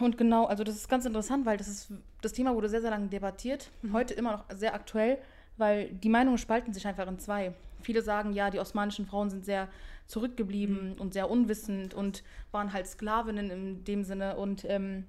[0.00, 2.90] Und genau, also das ist ganz interessant, weil das ist das Thema wurde sehr, sehr
[2.90, 3.70] lange debattiert.
[3.92, 5.18] Heute immer noch sehr aktuell,
[5.56, 7.52] weil die Meinungen spalten sich einfach in zwei.
[7.82, 9.68] Viele sagen, ja, die osmanischen Frauen sind sehr
[10.06, 12.22] zurückgeblieben und sehr unwissend und
[12.52, 14.36] waren halt Sklavinnen in dem Sinne.
[14.36, 15.04] Und ähm,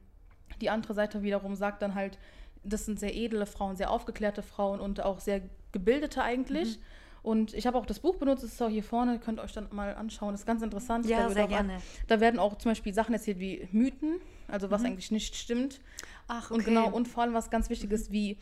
[0.60, 2.18] die andere Seite wiederum sagt dann halt,
[2.64, 5.42] das sind sehr edle Frauen, sehr aufgeklärte Frauen und auch sehr
[5.74, 6.78] Gebildete eigentlich.
[6.78, 6.84] Mhm.
[7.24, 9.54] Und ich habe auch das Buch benutzt, es ist auch hier vorne, könnt ihr euch
[9.54, 10.32] dann mal anschauen.
[10.32, 11.06] Das ist ganz interessant.
[11.06, 11.82] Ja, sehr auch, gerne.
[12.08, 15.80] Da werden auch zum Beispiel Sachen erzählt wie Mythen, also was eigentlich nicht stimmt.
[16.28, 18.38] Ach, Und genau, und vor allem was ganz wichtig ist, wie,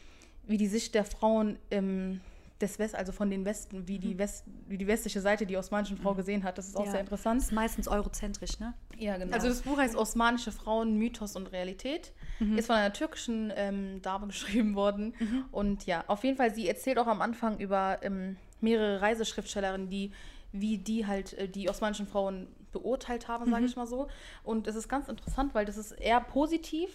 [0.47, 2.21] wie die Sicht der Frauen im,
[2.61, 5.97] des West, also von den Westen, wie die, West, wie die westliche Seite die osmanischen
[5.97, 6.57] Frau gesehen hat.
[6.57, 6.91] Das ist auch Ja.
[6.91, 7.41] sehr interessant.
[7.41, 8.73] Das ist meistens eurozentrisch, ne?
[8.97, 9.33] Ja, genau.
[9.33, 12.13] Also das Buch heißt Osmanische Frauen, Mythos und Realität.
[12.55, 15.13] Ist von einer türkischen ähm, Dame geschrieben worden.
[15.51, 20.11] Und ja, auf jeden Fall, sie erzählt auch am Anfang über ähm, mehrere Reiseschriftstellerinnen, die
[20.53, 24.07] wie die halt äh, die osmanischen Frauen beurteilt haben, sage ich mal so.
[24.43, 26.89] Und es ist ganz interessant, weil das ist eher positiv.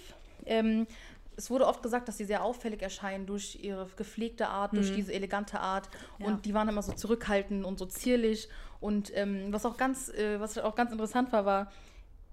[0.44, 0.86] Ähm,
[1.36, 5.12] es wurde oft gesagt, dass sie sehr auffällig erscheinen durch ihre gepflegte Art, durch diese
[5.12, 5.88] elegante Art.
[6.18, 6.26] Ja.
[6.26, 8.48] Und die waren immer so zurückhaltend und so zierlich.
[8.80, 11.72] Und ähm, was auch ganz, äh, was auch ganz interessant war, war,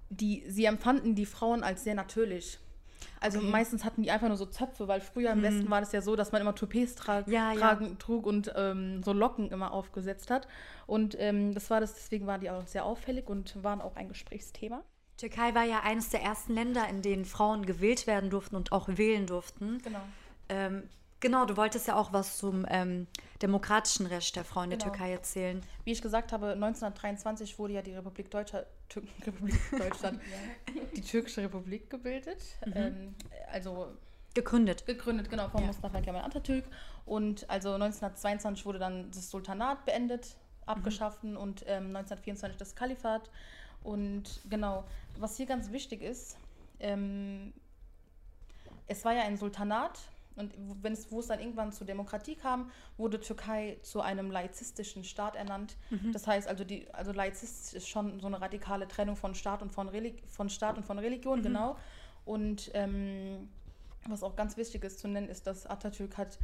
[0.10, 2.60] die, sie empfanden die Frauen als sehr natürlich.
[3.20, 6.02] Also meistens hatten die einfach nur so Zöpfe, weil früher im Westen war das ja
[6.02, 7.60] so, dass man immer Toupets tra Ja, ja.
[7.60, 10.48] tragen, trug und ähm, so Locken immer aufgesetzt hat.
[10.88, 14.10] Und ähm, das war das, deswegen waren die auch sehr auffällig und waren auch ein
[14.10, 14.84] Gesprächsthema.
[15.18, 18.88] Türkei war ja eines der ersten Länder, in denen Frauen gewählt werden durften und auch
[18.90, 19.80] wählen durften.
[19.84, 20.00] Genau.
[20.50, 23.08] Ähm, genau, du wolltest ja auch was zum ähm,
[23.42, 24.92] demokratischen Recht der Frauen in der Genau.
[24.92, 25.62] Türkei erzählen.
[25.84, 30.20] Wie ich gesagt habe, 1923 wurde ja die Republik, Deutscher, Tür Republik Deutschland,
[30.96, 32.40] die türkische Republik gebildet.
[32.74, 33.16] Ähm,
[33.52, 33.88] also
[34.34, 34.86] Gegründet.
[34.88, 35.68] gegründet, genau, von Ja.
[35.68, 36.66] Mustafa Kemal Atatürk.
[37.06, 43.30] Und also 1922 wurde dann das Sultanat beendet, abgeschaffen und ähm, 1924 das Kalifat.
[43.84, 44.86] Und genau,
[45.20, 46.38] was hier ganz wichtig ist,
[46.80, 47.54] ähm,
[48.88, 50.00] es war ja ein Sultanat
[50.36, 54.32] und wo- wenn es, wo es dann irgendwann zur Demokratie kam, wurde Türkei zu einem
[54.32, 55.76] laizistischen Staat ernannt.
[56.12, 59.72] Das heißt also, die, also laizistisch ist schon so eine radikale Trennung von Staat und
[59.72, 61.78] von, Relig von Staat und von Religion, genau.
[62.26, 63.50] Und ähm,
[64.08, 66.40] was auch ganz wichtig ist zu nennen, ist, dass Atatürk hat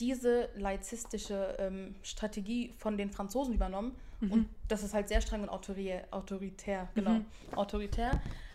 [0.00, 3.96] diese laizistische ähm, Strategie von den Franzosen übernommen.
[4.20, 7.20] Und das ist halt sehr streng und autoritär, autoritär genau.
[7.54, 8.10] Autoritär.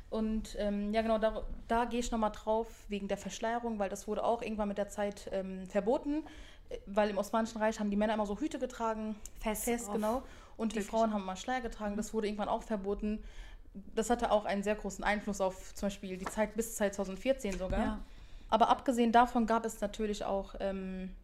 [0.09, 4.07] Und ähm, ja, genau, da, da gehe ich nochmal drauf wegen der Verschleierung, weil das
[4.07, 6.23] wurde auch irgendwann mit der Zeit ähm, verboten.
[6.69, 10.23] Äh, Weil im Osmanischen Reich haben die Männer immer so Hüte getragen, Fest fest, genau.
[10.57, 10.91] Und die Türkisch.
[10.91, 11.95] Frauen haben mal Schleier getragen.
[11.95, 13.23] Das wurde irgendwann auch verboten.
[13.95, 17.79] Das hatte auch einen sehr großen Einfluss auf zum Beispiel die Zeit bis 2014 sogar.
[17.79, 17.99] Ja.
[18.49, 21.15] Aber abgesehen davon gab es natürlich auch ähm,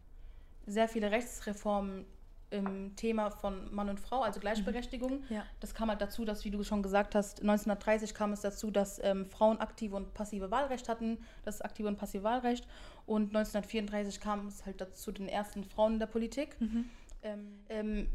[0.68, 2.04] sehr viele Rechtsreformen
[2.50, 5.24] im Thema von Mann und Frau, also Gleichberechtigung.
[5.28, 5.44] Ja.
[5.60, 8.98] Das kam halt dazu, dass, wie du schon gesagt hast, 1930 kam es dazu, dass
[9.02, 12.66] ähm, Frauen aktive und passive Wahlrecht hatten, das aktive und passive Wahlrecht.
[13.04, 16.56] Und 1934 kam es halt dazu den ersten Frauen in der Politik.
[17.22, 18.08] Ähm, ähm,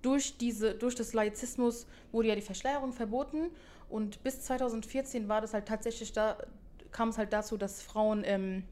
[0.00, 3.50] durch, diese, durch das Laizismus wurde ja die Verschleierung verboten
[3.90, 6.38] und bis 2014 war das halt tatsächlich da,
[6.92, 8.64] kam es halt dazu, dass Frauen ähm,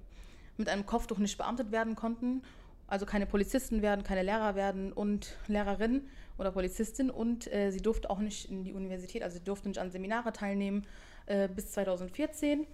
[0.57, 2.43] mit einem Kopftuch nicht beamtet werden konnten.
[2.89, 8.11] Also keine Polizisten werden, keine Lehrer werden und Lehrerin oder Polizistin und äh, sie durfte
[8.11, 10.87] auch nicht in die Universität, also sie durfte nicht an Seminare teilnehmen
[11.27, 12.67] äh, bis 2014.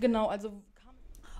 [0.00, 0.52] Genau, also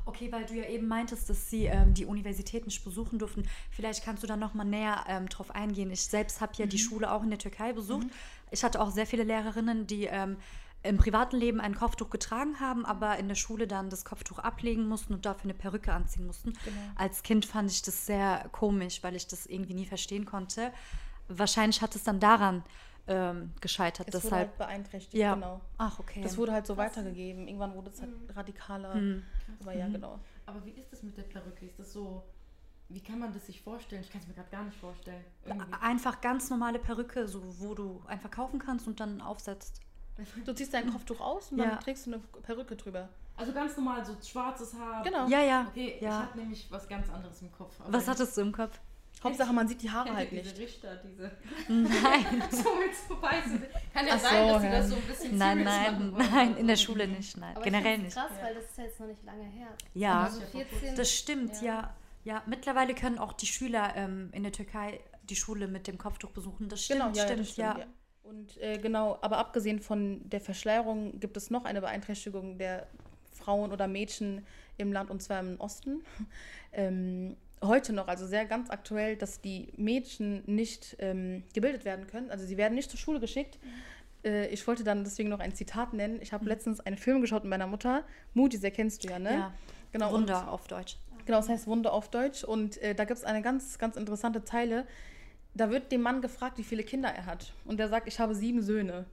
[0.08, 3.42] Okay, weil du ja eben meintest, dass sie ähm, die Universität nicht besuchen durften.
[3.72, 5.90] Vielleicht kannst du da noch mal näher ähm, drauf eingehen.
[5.90, 8.06] Ich selbst habe ja die Schule auch in der Türkei besucht.
[8.52, 10.36] Ich hatte auch sehr viele Lehrerinnen, die ähm,
[10.86, 14.88] im privaten Leben ein Kopftuch getragen haben, aber in der Schule dann das Kopftuch ablegen
[14.88, 16.52] mussten und dafür eine Perücke anziehen mussten.
[16.96, 20.72] Als Kind fand ich das sehr komisch, weil ich das irgendwie nie verstehen konnte.
[21.28, 22.62] Wahrscheinlich hat es dann daran
[23.08, 24.08] ähm, gescheitert.
[24.08, 24.48] es wurde deshalb.
[24.48, 25.34] halt beeinträchtigt, ja.
[25.34, 25.60] genau.
[25.78, 26.22] Ach, okay.
[26.22, 27.46] Das wurde halt so weitergegeben.
[27.46, 29.00] Irgendwann wurde es halt radikaler.
[29.60, 30.20] Aber ja, genau.
[30.44, 31.66] Aber wie ist das mit der Perücke?
[31.66, 32.24] Ist das so,
[32.88, 34.02] wie kann man das sich vorstellen?
[34.02, 35.24] Ich kann es mir gerade gar nicht vorstellen.
[35.44, 35.72] Irgendwie.
[35.80, 39.80] Einfach ganz normale Perücke, so, wo du einfach kaufen kannst und dann aufsetzt.
[40.44, 41.66] Du ziehst dein Kopftuch aus und Ja.
[41.66, 43.08] dann trägst du eine Perücke drüber.
[43.36, 45.02] Also ganz normal, so schwarzes Haar.
[45.02, 45.28] Genau.
[45.28, 45.66] Ja, ja.
[45.70, 46.22] Okay, ich ja.
[46.22, 47.78] hatte nämlich was ganz anderes im Kopf.
[47.80, 48.78] aber Was ich- hattest du im Kopf?
[49.24, 50.58] Hauptsache, man sieht die Haare halt diese nicht.
[50.58, 51.30] Richter, diese.
[51.68, 52.42] Nein.
[52.50, 53.62] so mit so weißen.
[53.92, 54.72] Kann ja Ach sein, so, dass sie ja.
[54.78, 56.30] das so ein bisschen Nein, nein, machen wollen.
[56.32, 58.14] nein, in der Schule nicht, nein, Aber generell ich nicht.
[58.16, 59.68] krass, weil das ist ja jetzt noch nicht lange her.
[59.94, 60.96] Ja, Also 14.
[60.96, 61.66] das stimmt, Ja.
[61.80, 61.94] ja.
[62.24, 65.00] Ja, mittlerweile können auch die Schüler ähm, in der Türkei
[65.30, 66.68] die Schule mit dem Kopftuch besuchen.
[66.68, 67.86] Das stimmt, Genau, ja, stimmt, das stimmt, ja.
[68.28, 72.86] Und äh, genau, aber abgesehen von der Verschleierung gibt es noch eine Beeinträchtigung der
[73.32, 74.44] Frauen oder Mädchen
[74.78, 76.02] im Land und zwar im Osten.
[76.78, 82.30] Ähm, heute noch, also sehr ganz aktuell, dass die Mädchen nicht ähm, gebildet werden können.
[82.30, 83.58] Also sie werden nicht zur Schule geschickt.
[84.26, 86.20] Äh, ich wollte dann deswegen noch ein Zitat nennen.
[86.20, 88.04] Ich habe letztens einen Film geschaut mit meiner Mutter.
[88.34, 89.30] Mutis, erkennst du ja, ne?
[89.32, 89.54] Ja.
[89.92, 90.98] Genau, und- Wunder auf Deutsch.
[91.24, 92.44] Genau, das heißt Wunder auf Deutsch.
[92.44, 94.86] Und äh, da gibt es eine ganz, ganz interessante Zeile.
[95.56, 97.52] Da wird dem Mann gefragt, wie viele Kinder er hat.
[97.64, 99.06] Und er sagt, ich habe sieben Söhne.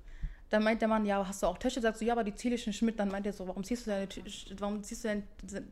[0.50, 1.82] Dann meint der Mann, ja, hast du auch Töchter?
[1.82, 3.00] Sagst du, ja, aber die zähle ich nicht mit.
[3.00, 4.08] Dann meint er so, warum ziehst du deine,
[4.60, 5.24] warum ziehst du deine,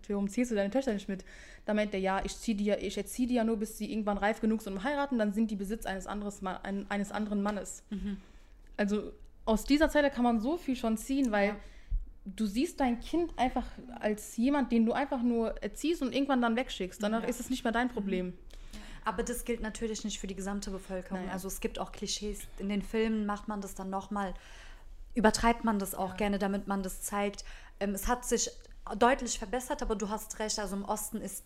[0.07, 1.23] warum ziehst du deine Töchter nicht mit?
[1.65, 3.91] Dann meint er, ja, ich ziehe die, ja- ich erziehe die ja nur, bis sie
[3.91, 6.41] irgendwann reif genug sind und heiraten, dann sind die Besitz eines, anderes,
[6.89, 7.83] eines anderen Mannes.
[8.77, 9.11] Also
[9.45, 11.49] aus dieser Zeit kann man so viel schon ziehen, weil
[12.25, 13.65] du siehst dein Kind einfach
[13.99, 17.03] als jemand, den du einfach nur erziehst und irgendwann dann wegschickst.
[17.03, 18.33] Danach ist es nicht mehr dein Problem.
[19.03, 21.21] Aber das gilt natürlich nicht für die gesamte Bevölkerung.
[21.21, 21.33] Naja.
[21.33, 22.39] Also es gibt auch Klischees.
[22.57, 24.33] In den Filmen macht man das dann nochmal,
[25.15, 27.43] übertreibt man das auch gerne, damit man das zeigt.
[27.79, 28.49] Ähm, es hat sich
[28.97, 30.59] deutlich verbessert, aber du hast recht.
[30.59, 31.43] Also im Osten ist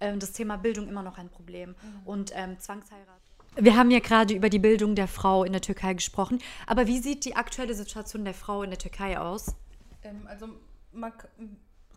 [0.00, 1.74] ähm, das Thema Bildung immer noch ein Problem.
[2.04, 3.20] Und ähm, Zwangsheirat.
[3.56, 6.40] Wir haben ja gerade über die Bildung der Frau in der Türkei gesprochen.
[6.66, 9.54] Aber wie sieht die aktuelle Situation der Frau in der Türkei aus?
[10.02, 10.48] Ähm, also
[10.92, 11.12] man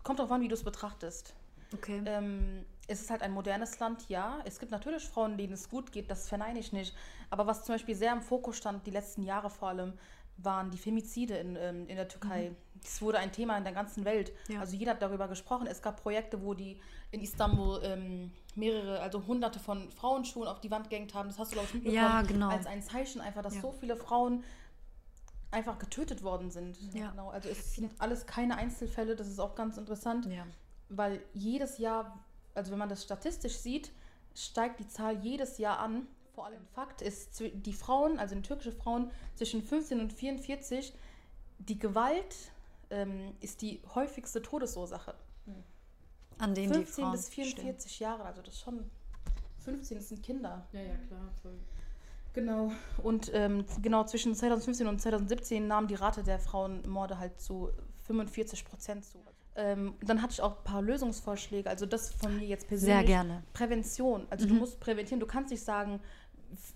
[0.02, 1.32] kommt darauf an, wie du es betrachtest.
[1.72, 2.02] Okay.
[2.04, 4.40] Ähm, es ist halt ein modernes Land, ja.
[4.44, 6.94] Es gibt natürlich Frauen, denen es gut geht, das verneine ich nicht.
[7.30, 9.94] Aber was zum Beispiel sehr im Fokus stand, die letzten Jahre vor allem,
[10.36, 12.52] waren die Femizide in, ähm, in der Türkei.
[12.82, 14.32] Das wurde ein Thema in der ganzen Welt.
[14.48, 14.60] Ja.
[14.60, 15.66] Also jeder hat darüber gesprochen.
[15.66, 16.80] Es gab Projekte, wo die
[17.12, 21.28] in Istanbul ähm, mehrere, also hunderte von Frauenschuhen auf die Wand gehängt haben.
[21.28, 21.96] Das hast du, glaube ich, mitbekommen.
[21.96, 22.48] Ja, genau.
[22.48, 23.60] Als ein Zeichen einfach, dass Ja.
[23.62, 24.42] so viele Frauen
[25.50, 26.76] einfach getötet worden sind.
[26.92, 27.10] Ja.
[27.10, 27.30] Genau.
[27.30, 29.14] Also es sind alles keine Einzelfälle.
[29.14, 30.46] Das ist auch ganz interessant ja.
[30.88, 32.18] weil jedes Jahr,
[32.54, 33.92] also wenn man das statistisch sieht,
[34.34, 36.06] steigt die Zahl jedes Jahr an.
[36.34, 40.92] Vor allem Fakt ist, die Frauen, also die türkische Frauen zwischen 15 und 44,
[41.58, 42.52] die Gewalt
[42.90, 45.14] ähm, ist die häufigste Todesursache.
[46.38, 47.54] An denen die 15 Frauen bis stehen.
[47.54, 48.90] 44 Jahre, also das ist schon
[49.60, 50.66] 15, das sind Kinder.
[50.72, 51.30] Ja, ja, klar.
[51.42, 51.58] Voll.
[52.32, 52.72] Genau.
[53.02, 57.70] Und ähm, genau zwischen 2015 und 2017 nahm die Rate der Frauenmorde halt zu
[58.06, 59.18] 45 Prozent zu.
[59.56, 61.68] Ähm, dann hatte ich auch ein paar Lösungsvorschläge.
[61.70, 62.96] Also das von mir jetzt persönlich.
[62.96, 63.42] Sehr gerne.
[63.52, 64.26] Prävention.
[64.30, 65.20] Also du musst präventieren.
[65.20, 66.00] Du kannst nicht sagen,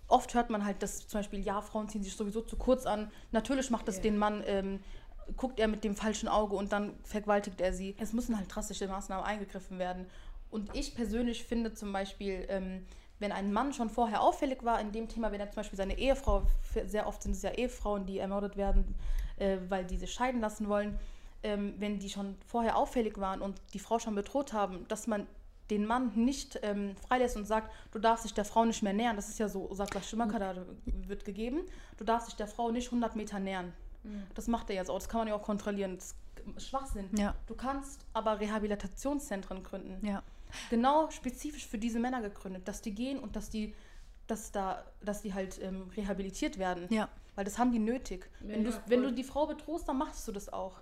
[0.06, 3.10] oft hört man halt, dass zum Beispiel, ja, Frauen ziehen sich sowieso zu kurz an.
[3.32, 4.80] Natürlich macht das den Mann, ähm,
[5.36, 7.94] guckt er mit dem falschen Auge und dann vergewaltigt er sie.
[7.98, 10.06] Es müssen halt drastische Maßnahmen eingegriffen werden.
[10.50, 12.86] Und ich persönlich finde zum Beispiel, ähm,
[13.18, 15.98] wenn ein Mann schon vorher auffällig war in dem Thema, wenn er zum Beispiel seine
[15.98, 16.44] Ehefrau,
[16.86, 18.94] sehr oft sind es ja Ehefrauen, die ermordet werden,
[19.36, 20.98] äh, weil die sich scheiden lassen wollen,
[21.42, 25.26] ähm, wenn die schon vorher auffällig waren und die Frau schon bedroht haben, dass man
[25.70, 29.16] den Mann nicht ähm, freilässt und sagt, du darfst dich der Frau nicht mehr nähern.
[29.16, 30.54] Das ist ja so, sagt das Schimakada
[30.86, 31.60] wird gegeben.
[31.98, 33.72] Du darfst dich der Frau nicht 100 Meter nähern.
[34.34, 34.98] Das macht er jetzt auch.
[34.98, 35.96] Das kann man ja auch kontrollieren.
[35.96, 36.14] Das
[36.56, 37.08] ist Schwachsinn.
[37.16, 37.34] Ja.
[37.46, 40.04] Du kannst aber Rehabilitationszentren gründen.
[40.06, 40.22] Ja.
[40.70, 43.74] Genau spezifisch für diese Männer gegründet, dass die gehen und dass die,
[44.26, 46.86] dass da, dass die halt ähm, rehabilitiert werden.
[46.90, 47.08] Ja.
[47.34, 48.30] Weil das haben die nötig.
[48.40, 50.80] wenn, du, wenn du die Frau bedrohst, dann machst du das auch.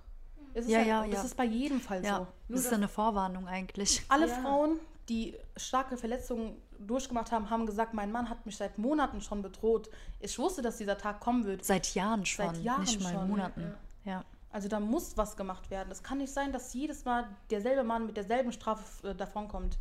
[0.56, 1.22] Es ist Ja, halt, ja, Das ja.
[1.24, 2.26] ist bei jedem Fall Ja, so.
[2.48, 4.02] das ist eine Vorwarnung eigentlich.
[4.08, 4.34] Alle Ja.
[4.40, 9.42] Frauen, die starke Verletzungen durchgemacht haben, haben gesagt, mein Mann hat mich seit Monaten schon
[9.42, 9.90] bedroht.
[10.20, 11.64] Ich wusste, dass dieser Tag kommen wird.
[11.64, 13.74] Seit Jahren schon, Seit Jahren nicht mal schon, Monaten.
[14.04, 14.24] Ja.
[14.50, 15.90] Also da muss was gemacht werden.
[15.90, 19.76] Es kann nicht sein, dass jedes Mal derselbe Mann mit derselben Strafe äh, davonkommt.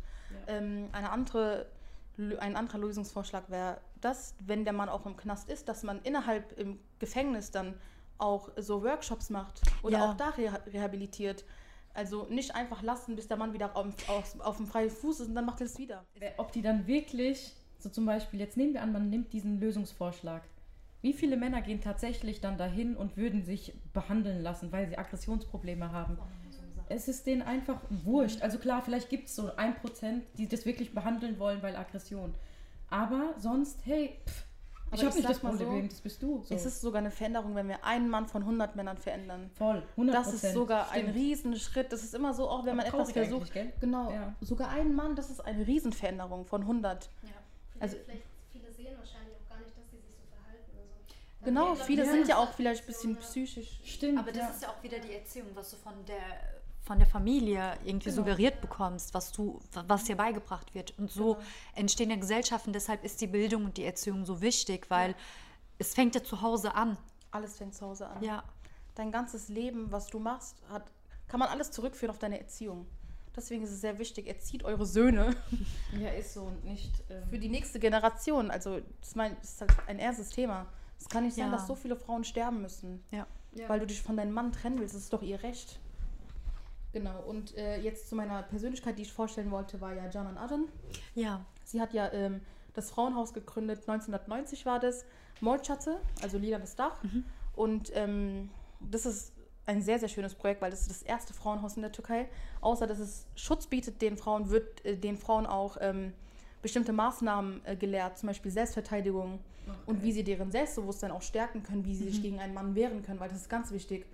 [0.46, 1.66] Ähm, eine andere,
[2.38, 6.58] ein anderer Lösungsvorschlag wäre das, wenn der Mann auch im Knast ist, dass man innerhalb
[6.58, 7.74] im Gefängnis dann
[8.18, 10.10] auch so Workshops macht oder Ja.
[10.10, 11.44] auch da reha rehabilitiert.
[11.94, 15.28] Also nicht einfach lassen, bis der Mann wieder auf, auf, auf dem freien Fuß ist
[15.28, 16.04] und dann macht er es wieder.
[16.36, 20.42] Ob die dann wirklich, so zum Beispiel, jetzt nehmen wir an, man nimmt diesen Lösungsvorschlag.
[21.00, 25.92] Wie viele Männer gehen tatsächlich dann dahin und würden sich behandeln lassen, weil sie Aggressionsprobleme
[25.92, 26.18] haben?
[26.88, 28.42] Es ist denen einfach wurscht.
[28.42, 32.34] Also klar, vielleicht gibt es so ein Prozent, die das wirklich behandeln wollen, weil Aggression.
[32.90, 34.45] Aber sonst, hey, pff,
[34.96, 36.42] ich habe ich nicht das mal so, Problem, das bist du.
[36.42, 36.54] So.
[36.54, 39.50] Es ist sogar eine Veränderung, wenn wir einen Mann von 100 Männern verändern.
[39.54, 41.16] voll, 100 Das ist sogar ein Stimmt.
[41.16, 41.92] Riesenschritt.
[41.92, 43.52] Das ist immer so, auch wenn man etwas versucht.
[43.80, 44.10] Genau.
[44.10, 44.34] Ja.
[44.40, 47.08] Sogar ein Mann, das ist eine Riesenveränderung von 100.
[47.20, 47.32] Viele,
[47.80, 50.70] Also- vielleicht, viele sehen wahrscheinlich auch gar nicht, dass sie sich so verhalten.
[50.78, 52.10] Also, Genau, Ja, viele ja.
[52.10, 53.80] sind ja auch vielleicht ein bisschen psychisch.
[53.84, 54.18] Stimmt.
[54.18, 54.48] Aber das ja.
[54.50, 56.16] ist ja auch wieder die Erziehung, was du von der,
[56.86, 58.16] von der Familie irgendwie Genau.
[58.22, 60.96] suggeriert bekommst, was, du, was dir beigebracht wird.
[60.98, 61.46] Und so Genau.
[61.74, 62.72] entstehen ja Gesellschaften.
[62.72, 65.14] Deshalb ist die Bildung und die Erziehung so wichtig, weil
[65.78, 66.96] es fängt ja zu Hause an.
[67.32, 68.22] Alles fängt zu Hause an.
[68.22, 68.44] Ja.
[68.94, 70.84] Dein ganzes Leben, was du machst, hat,
[71.28, 72.86] kann man alles zurückführen auf deine Erziehung.
[73.34, 75.36] Deswegen ist es sehr wichtig, erzieht eure Söhne
[76.00, 76.90] ja, ist so und nicht.
[77.10, 78.50] Ähm, für die nächste Generation.
[78.50, 80.64] Also, das ist, mein, das ist halt ein erstes Thema.
[80.98, 81.50] Es kann nicht sein, Ja.
[81.52, 83.26] dass so viele Frauen sterben müssen, Ja.
[83.68, 84.94] weil du dich von deinem Mann trennen willst.
[84.94, 85.78] Das ist doch ihr Recht.
[86.96, 90.64] Genau, und äh, jetzt zu meiner Persönlichkeit, die ich vorstellen wollte, war ja Canan Adem.
[91.14, 91.44] Ja.
[91.62, 92.40] Sie hat ja ähm,
[92.72, 95.04] das Frauenhaus gegründet, 1990 war das,
[95.42, 96.98] Molchatze, also lilanes Dach.
[97.54, 98.48] Und ähm,
[98.80, 99.34] das ist
[99.66, 102.30] ein sehr, sehr schönes Projekt, weil das ist das erste Frauenhaus in der Türkei.
[102.62, 106.14] Außer, dass es Schutz bietet den Frauen, wird äh, den Frauen auch ähm,
[106.62, 109.40] bestimmte Maßnahmen äh, gelehrt, zum Beispiel Selbstverteidigung
[109.84, 113.02] und wie sie deren Selbstbewusstsein auch stärken können, wie sie sich gegen einen Mann wehren
[113.02, 114.06] können, weil das ist ganz wichtig.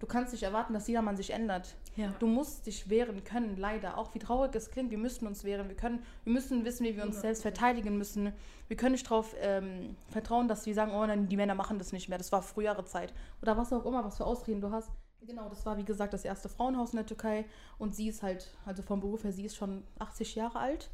[0.00, 1.76] Du kannst nicht erwarten, dass jeder Mann sich ändert.
[1.94, 2.14] Ja.
[2.18, 3.98] Du musst dich wehren können, leider.
[3.98, 5.68] Auch wie traurig es klingt, wir müssen uns wehren.
[5.68, 8.32] Wir, können, wir müssen wissen, wie wir uns selbst verteidigen müssen.
[8.68, 11.92] Wir können nicht darauf ähm, vertrauen, dass wir sagen, oh nein, die Männer machen das
[11.92, 12.16] nicht mehr.
[12.16, 13.12] Das war frühere Zeit.
[13.42, 14.90] Oder was auch immer, was für Ausreden du hast.
[15.20, 17.44] Genau, das war wie gesagt das erste Frauenhaus in der Türkei.
[17.76, 20.90] Und sie ist halt, also vom Beruf her, sie ist schon 80 Jahre alt.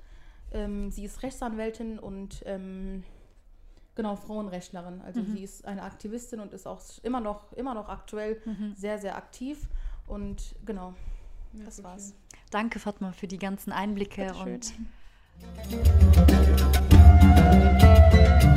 [0.52, 3.04] Ähm, sie ist Rechtsanwältin und ähm,
[3.96, 5.00] genau Frauenrechtlerin.
[5.00, 8.40] Also sie ist eine Aktivistin und ist auch immer noch, immer noch aktuell
[8.76, 9.66] sehr, sehr aktiv.
[10.06, 10.94] Und genau,
[11.64, 12.14] das war's.
[12.50, 14.54] Danke, Fatma, für die ganzen Einblicke Bitteschön.
[14.54, 14.74] und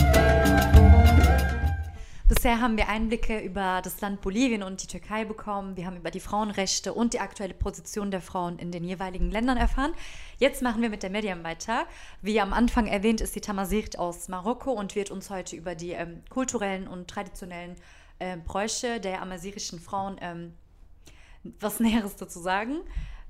[2.30, 5.76] Bisher haben wir Einblicke über das Land Bolivien und die Türkei bekommen.
[5.76, 9.58] Wir haben über die Frauenrechte und die aktuelle Position der Frauen in den jeweiligen Ländern
[9.58, 9.96] erfahren.
[10.38, 11.88] Jetzt machen wir mit der Medium weiter.
[12.22, 15.94] Wie am Anfang erwähnt, ist die Tamasirt aus Marokko und wird uns heute über die
[15.94, 17.76] ähm, kulturellen und traditionellen
[18.20, 20.54] ähm, Bräuche der amazirischen Frauen ähm,
[21.60, 22.82] was Näheres dazu sagen.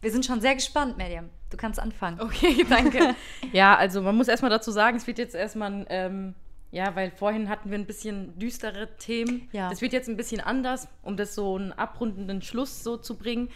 [0.02, 1.30] Wir sind schon sehr gespannt, Medium.
[1.50, 2.20] Du kannst anfangen.
[2.20, 3.16] Okay, danke.
[3.54, 6.36] ja, also man muss erstmal dazu sagen, es wird jetzt erstmal ein, ähm,
[6.72, 9.50] ja, weil vorhin hatten wir ein bisschen düstere Themen.
[9.52, 9.70] Ja.
[9.70, 13.50] Das wird jetzt ein bisschen anders, um das so einen abrundenden Schluss so zu bringen.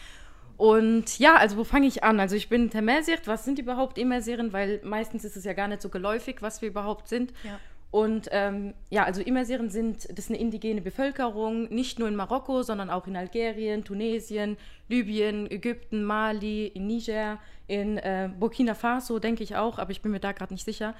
[0.57, 2.19] Und ja, also wo fange ich an?
[2.19, 3.27] Also ich bin Temersirt.
[3.27, 4.53] Was sind überhaupt Immersiren?
[4.53, 7.33] Weil meistens ist es ja gar nicht so geläufig, was wir überhaupt sind.
[7.43, 7.59] Ja.
[7.91, 12.63] Und ähm, ja, also Immersiren sind, das ist eine indigene Bevölkerung, nicht nur in Marokko,
[12.63, 14.57] sondern auch in Algerien, Tunesien,
[14.89, 20.11] Libyen, Ägypten, Mali, in Niger, in äh, Burkina Faso, denke ich auch, aber ich bin
[20.11, 20.95] mir da gerade nicht sicher.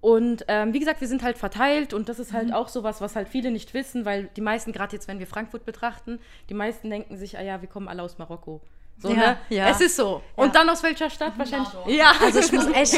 [0.00, 3.16] Und ähm, wie gesagt, wir sind halt verteilt und das ist halt auch sowas, was
[3.16, 6.88] halt viele nicht wissen, weil die meisten, gerade jetzt, wenn wir Frankfurt betrachten, die meisten
[6.88, 8.60] denken sich, ah ja, wir kommen alle aus Marokko.
[9.00, 9.36] So, Ja, ne?
[9.48, 9.68] ja.
[9.70, 10.22] Es ist so.
[10.36, 11.72] Und dann aus welcher Stadt wahrscheinlich?
[11.72, 11.88] Nador.
[11.90, 12.94] Ja, Also ich muss echt,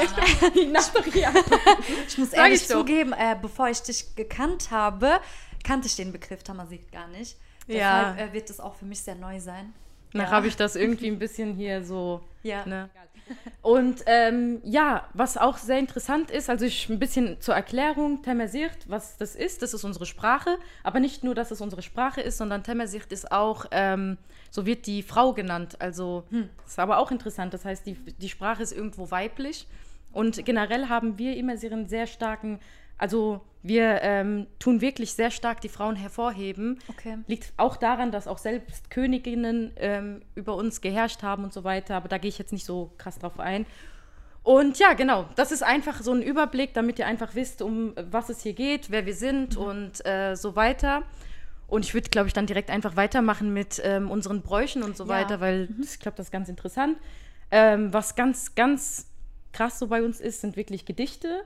[0.70, 1.32] Nador, ja.
[2.06, 5.20] ich muss ehrlich ich zugeben, äh, bevor ich dich gekannt habe,
[5.64, 7.36] kannte ich den Begriff Tamasit gar nicht.
[7.66, 8.12] Ja.
[8.12, 9.72] Deshalb äh, wird das auch für mich sehr neu sein.
[10.12, 10.30] Dann Ja.
[10.30, 12.20] habe ich das irgendwie ein bisschen hier so.
[12.42, 12.66] Ja.
[12.66, 12.90] Ne?
[13.62, 18.78] Und ähm, ja, was auch sehr interessant ist, also ich ein bisschen zur Erklärung, Temersirt,
[18.86, 22.38] was das ist, das ist unsere Sprache, aber nicht nur, dass es unsere Sprache ist,
[22.38, 24.18] sondern Temersirt ist auch, ähm,
[24.50, 28.28] so wird die Frau genannt, also das ist aber auch interessant, das heißt, die, die
[28.28, 29.68] Sprache ist irgendwo weiblich
[30.12, 32.58] und generell haben wir immer einen sehr starken,
[33.00, 37.18] also wir ähm, tun wirklich sehr stark die Frauen hervorheben, Okay.
[37.26, 41.96] Liegt auch daran, dass auch selbst Königinnen ähm, über uns geherrscht haben und so weiter,
[41.96, 43.66] aber da gehe ich jetzt nicht so krass drauf ein.
[44.42, 48.30] Und ja, genau, das ist einfach so ein Überblick, damit ihr einfach wisst, um was
[48.30, 51.02] es hier geht, wer wir sind und äh, so weiter.
[51.66, 55.04] Und ich würde, glaube ich, dann direkt einfach weitermachen mit ähm, unseren Bräuchen und so
[55.04, 55.10] Ja.
[55.10, 56.96] weiter, weil ich glaube, das ist ganz interessant.
[57.50, 59.06] Ähm, was ganz, ganz
[59.52, 61.42] krass so bei uns ist, sind wirklich Gedichte.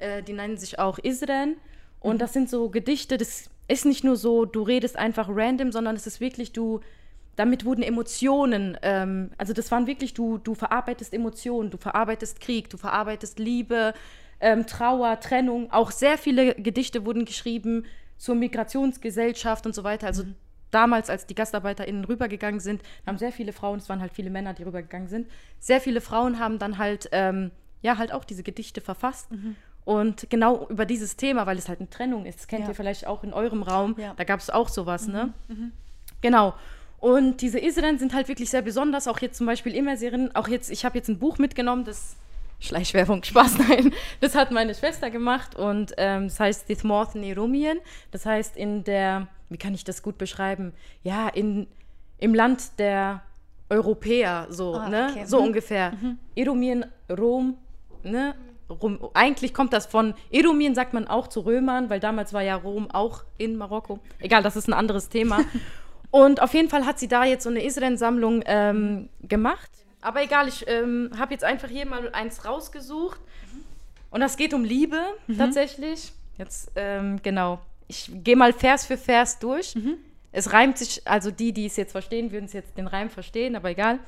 [0.00, 1.56] Äh, die nennen sich auch Isren.
[2.00, 5.94] Und das sind so Gedichte, das ist nicht nur so, du redest einfach random, sondern
[5.94, 6.80] es ist wirklich, du,
[7.36, 12.68] damit wurden Emotionen, ähm, also das waren wirklich, du, du verarbeitest Emotionen, du verarbeitest Krieg,
[12.70, 13.94] du verarbeitest Liebe,
[14.40, 15.70] ähm, Trauer, Trennung.
[15.70, 17.84] Auch sehr viele Gedichte wurden geschrieben
[18.16, 20.06] zur Migrationsgesellschaft und so weiter.
[20.06, 20.24] Also
[20.70, 24.54] damals, als die GastarbeiterInnen rübergegangen sind, haben sehr viele Frauen, es waren halt viele Männer,
[24.54, 27.50] die rübergegangen sind, sehr viele Frauen haben dann halt, ähm,
[27.82, 29.28] ja, halt auch diese Gedichte verfasst.
[29.90, 32.68] Und genau über dieses Thema, weil es halt eine Trennung ist, das kennt Ja.
[32.68, 34.14] ihr vielleicht auch in eurem Raum, Ja.
[34.16, 35.32] da gab es auch sowas, ne?
[36.20, 36.54] Genau.
[37.00, 40.70] Und diese Isren sind halt wirklich sehr besonders, auch jetzt zum Beispiel Immerserien, auch jetzt,
[40.70, 42.14] ich habe jetzt ein Buch mitgenommen, das
[42.60, 43.92] Schleichwerbung, Spaß, nein.
[44.20, 47.78] Das hat meine Schwester gemacht und ähm, das heißt Dithmorthen Irumien.
[48.12, 50.72] Das heißt in der, wie kann ich das gut beschreiben?
[51.02, 51.66] Ja, in,
[52.18, 53.22] im Land der
[53.70, 55.08] Europäer, so, Ah, ne?
[55.10, 55.24] okay.
[55.24, 55.46] So Mhm.
[55.46, 55.92] ungefähr.
[56.34, 57.56] Irumien, Rom,
[58.04, 58.34] ne?
[58.70, 62.54] Rum, eigentlich kommt das von Edomien, sagt man auch zu Römern, weil damals war ja
[62.54, 63.98] Rom auch in Marokko.
[64.18, 65.40] Egal, das ist ein anderes Thema.
[66.10, 69.70] Und auf jeden Fall hat sie da jetzt so eine Eselen-Sammlung ähm, gemacht.
[70.00, 73.20] Aber egal, ich ähm, habe jetzt einfach hier mal eins rausgesucht.
[73.20, 73.64] Mhm.
[74.10, 75.38] Und das geht um Liebe mhm.
[75.38, 76.12] tatsächlich.
[76.38, 77.60] Jetzt, ähm, genau.
[77.86, 79.74] Ich gehe mal Vers für Vers durch.
[79.74, 79.98] Mhm.
[80.32, 83.56] Es reimt sich, also die, die es jetzt verstehen, würden es jetzt den Reim verstehen,
[83.56, 83.98] aber egal.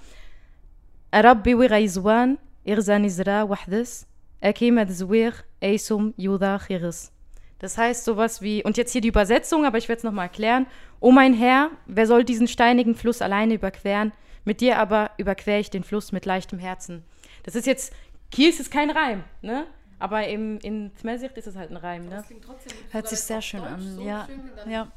[1.13, 4.07] Rabbi wa Irzan Izra Wahdes.
[4.43, 7.13] Er Erkemet Zuir Eisum Judachiris.
[7.61, 10.67] Das heißt sowas wie, und jetzt hier die Übersetzung, aber ich werde es nochmal erklären.
[10.99, 14.11] O mein Herr, wer soll diesen steinigen Fluss alleine überqueren?
[14.45, 17.05] Mit dir aber überquere ich den Fluss mit leichtem Herzen.
[17.45, 17.95] Das ist jetzt,
[18.35, 19.65] hier ist kein Reim, ne?
[20.01, 22.25] Aber im, in Tmelsicht ist es halt ein Reim, ne?
[22.45, 24.27] Trotzdem, Hört sich sehr schön Deutsch an, so ja.
[24.27, 24.93] Schön, ja.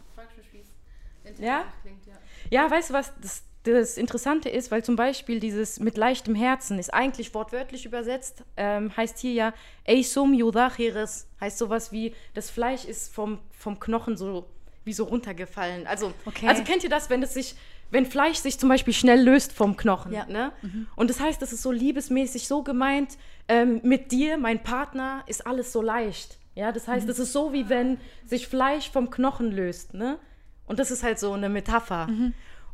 [1.23, 1.65] Mich, ja?
[1.83, 2.63] Klingt, ja.
[2.63, 2.71] ja.
[2.71, 3.43] weißt du was, das,
[3.73, 8.95] das Interessante ist, weil zum Beispiel dieses mit leichtem Herzen ist eigentlich wortwörtlich übersetzt, ähm,
[8.95, 9.53] heißt hier ja
[9.87, 14.47] Eisum Yudachiris, heißt sowas wie, das Fleisch ist vom, vom Knochen so
[14.83, 15.87] wie so runtergefallen.
[15.87, 16.47] Also, Okay.
[16.47, 17.55] also kennt ihr das, wenn es sich,
[17.91, 20.25] wenn Fleisch sich zum Beispiel schnell löst vom Knochen, Ja.
[20.25, 20.51] ne?
[20.95, 25.45] Und das heißt, das ist so liebesmäßig so gemeint, ähm, mit dir, mein Partner, ist
[25.47, 26.37] alles so leicht.
[26.55, 30.17] Ja, das heißt, es ist so, wie wenn sich Fleisch vom Knochen löst, ne?
[30.67, 32.07] Und das ist halt so eine Metapher.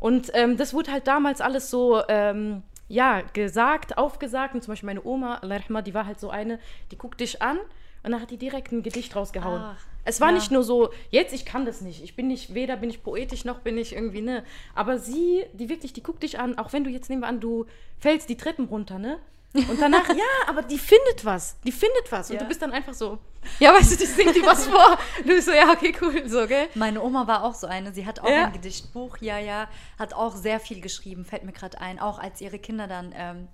[0.02, 4.56] Und ähm, das wurde halt damals alles so, ähm, ja, gesagt, aufgesagt.
[4.56, 6.60] Und zum Beispiel meine Oma, Allah yarhamha, die war halt so eine,
[6.92, 7.58] die guckt dich an
[8.04, 9.62] und dann hat die direkt ein Gedicht rausgehauen.
[9.64, 10.34] Ach, es war ja.
[10.34, 12.04] nicht nur so, jetzt, ich kann das nicht.
[12.04, 14.44] Ich bin nicht, weder bin ich poetisch, noch bin ich irgendwie, ne.
[14.74, 17.40] Aber sie, die wirklich, die guckt dich an, auch wenn du jetzt, nehmen wir an,
[17.40, 17.68] du
[18.00, 19.20] fällst die Treppen runter, ne?
[19.54, 21.60] Und danach, ja, aber die findet was.
[21.62, 22.30] Die findet was.
[22.30, 22.42] Und Ja.
[22.44, 23.18] du bist dann einfach so,
[23.60, 24.98] ja, weißt du, die singt die was vor.
[25.20, 26.68] Du bist so, ja, okay, cool, so, gell?
[26.76, 27.94] Meine Oma war auch so eine.
[27.94, 28.46] Sie hat auch Ja.
[28.46, 29.68] ein Gedichtbuch, ja, ja,
[30.00, 32.00] hat auch sehr viel geschrieben, fällt mir gerade ein.
[32.00, 33.48] Auch als ihre Kinder dann ähm,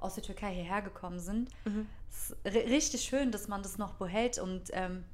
[0.00, 1.50] aus der Türkei hierher gekommen sind.
[1.64, 1.86] Mhm.
[2.10, 5.04] Es ist ri- richtig schön, dass man das noch behält und ähm,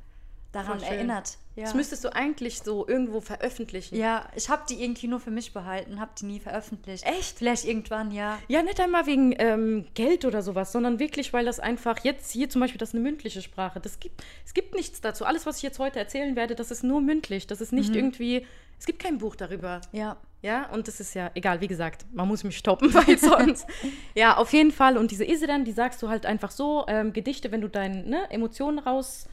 [0.53, 1.37] daran erinnert.
[1.57, 1.65] Ja.
[1.65, 3.97] Das müsstest du eigentlich so irgendwo veröffentlichen.
[3.97, 7.05] ja, ich habe die irgendwie nur für mich behalten, habe die nie veröffentlicht.
[7.05, 7.39] Echt?
[7.39, 8.39] Vielleicht irgendwann, ja.
[8.49, 12.49] Ja, nicht einmal wegen ähm, Geld oder sowas, sondern wirklich, weil das einfach jetzt hier
[12.49, 13.81] zum Beispiel das ist eine mündliche Sprache.
[13.81, 15.25] Das gibt, es gibt nichts dazu.
[15.25, 17.47] Alles, was ich jetzt heute erzählen werde, das ist nur mündlich.
[17.47, 18.47] Das ist nicht irgendwie,
[18.79, 19.81] es gibt kein Buch darüber.
[19.93, 20.17] Ja.
[20.41, 23.67] Ja, und das ist ja egal, wie gesagt, man muss mich stoppen, weil sonst.
[24.15, 24.97] ja, auf jeden Fall.
[24.97, 28.31] Und diese Isran, die sagst du halt einfach so, ähm, Gedichte, wenn du deine ne,
[28.31, 29.27] Emotionen raus,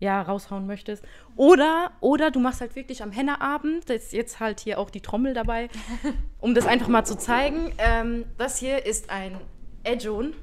[0.00, 1.04] ja, raushauen möchtest.
[1.36, 5.00] Oder, oder du machst halt wirklich am Henna-Abend, da ist jetzt halt hier auch die
[5.00, 5.68] Trommel dabei,
[6.40, 7.72] um das einfach mal zu zeigen.
[7.78, 9.40] Ähm, das hier ist ein
[9.84, 10.34] Ejun.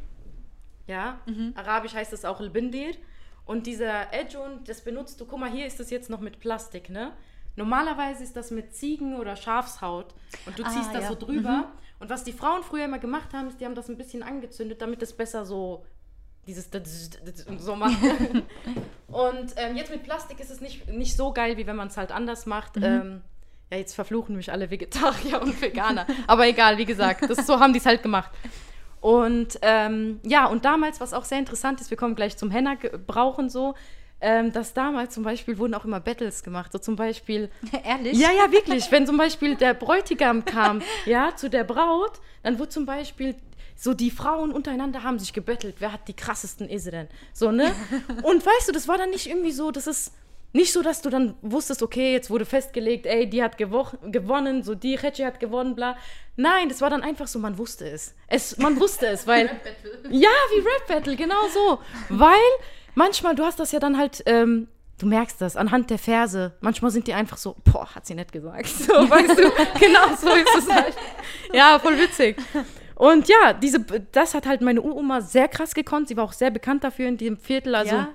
[0.88, 1.20] Ja,
[1.56, 2.94] arabisch heißt es auch Al-Bindir.
[3.46, 6.90] Und dieser Ejun, das benutzt du, guck mal, hier ist das jetzt noch mit Plastik,
[6.90, 7.12] ne?
[7.56, 10.14] Normalerweise ist das mit Ziegen- oder Schafshaut.
[10.46, 11.10] Und du Ah, ziehst das ja.
[11.10, 11.66] so drüber.
[12.00, 14.82] Und was die Frauen früher immer gemacht haben, ist, die haben das ein bisschen angezündet,
[14.82, 15.86] damit es besser so
[16.48, 16.70] dieses
[17.60, 17.98] so macht.
[19.08, 21.98] Und ähm, jetzt mit Plastik ist es nicht, nicht so geil, wie wenn man es
[21.98, 22.78] halt anders macht.
[22.78, 23.22] Ähm,
[23.72, 26.06] ja, jetzt verfluchen mich alle Vegetarier und Veganer.
[26.28, 28.32] Aber egal, wie gesagt, das, so haben die es halt gemacht.
[29.02, 33.50] Und ähm, ja, und damals, was auch sehr interessant ist, wir kommen gleich zum Henna-Brauchen
[33.50, 33.74] so,
[34.22, 36.72] ähm, dass damals zum Beispiel wurden auch immer Battles gemacht.
[36.72, 37.50] So zum Beispiel,
[37.84, 38.18] Ehrlich?
[38.20, 38.92] ja, ja, wirklich.
[38.92, 43.36] Wenn zum Beispiel der Bräutigam kam, ja, zu der Braut, dann wurde zum Beispiel
[43.82, 47.08] so die Frauen untereinander haben sich gebettelt, wer hat die krassesten Isren.
[47.34, 47.74] So, ne?
[48.22, 50.14] Und weißt du, das war dann nicht irgendwie so, das ist
[50.54, 54.62] nicht so, dass du dann wusstest, okay, jetzt wurde festgelegt, ey, die hat gewo gewonnen,
[54.62, 55.98] so die Retsche hat gewonnen, bla.
[56.36, 58.14] Nein, das war dann einfach so, man wusste es.
[58.28, 59.46] es man wusste es, weil.
[60.12, 61.80] ja, wie Rap Battle, genau so.
[62.10, 62.36] Weil
[62.94, 64.22] manchmal, du hast das ja dann halt.
[64.28, 64.68] Ähm,
[65.00, 66.54] Du merkst das anhand der Verse.
[66.60, 68.68] Manchmal sind die einfach so, boah, hat sie nicht gesagt.
[68.88, 70.96] So, weißt du, genau so ist es halt.
[71.54, 72.38] Ja, voll witzig.
[73.02, 73.80] Und ja, diese,
[74.12, 76.08] das hat halt meine Uroma sehr krass gekonnt.
[76.08, 77.74] Sie war auch sehr bekannt dafür in diesem Viertel.
[77.74, 78.10] Also, Ja?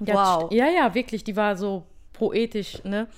[0.00, 0.50] Wow.
[0.50, 1.22] Ja, ja, wirklich.
[1.22, 3.08] Die war so poetisch, ne?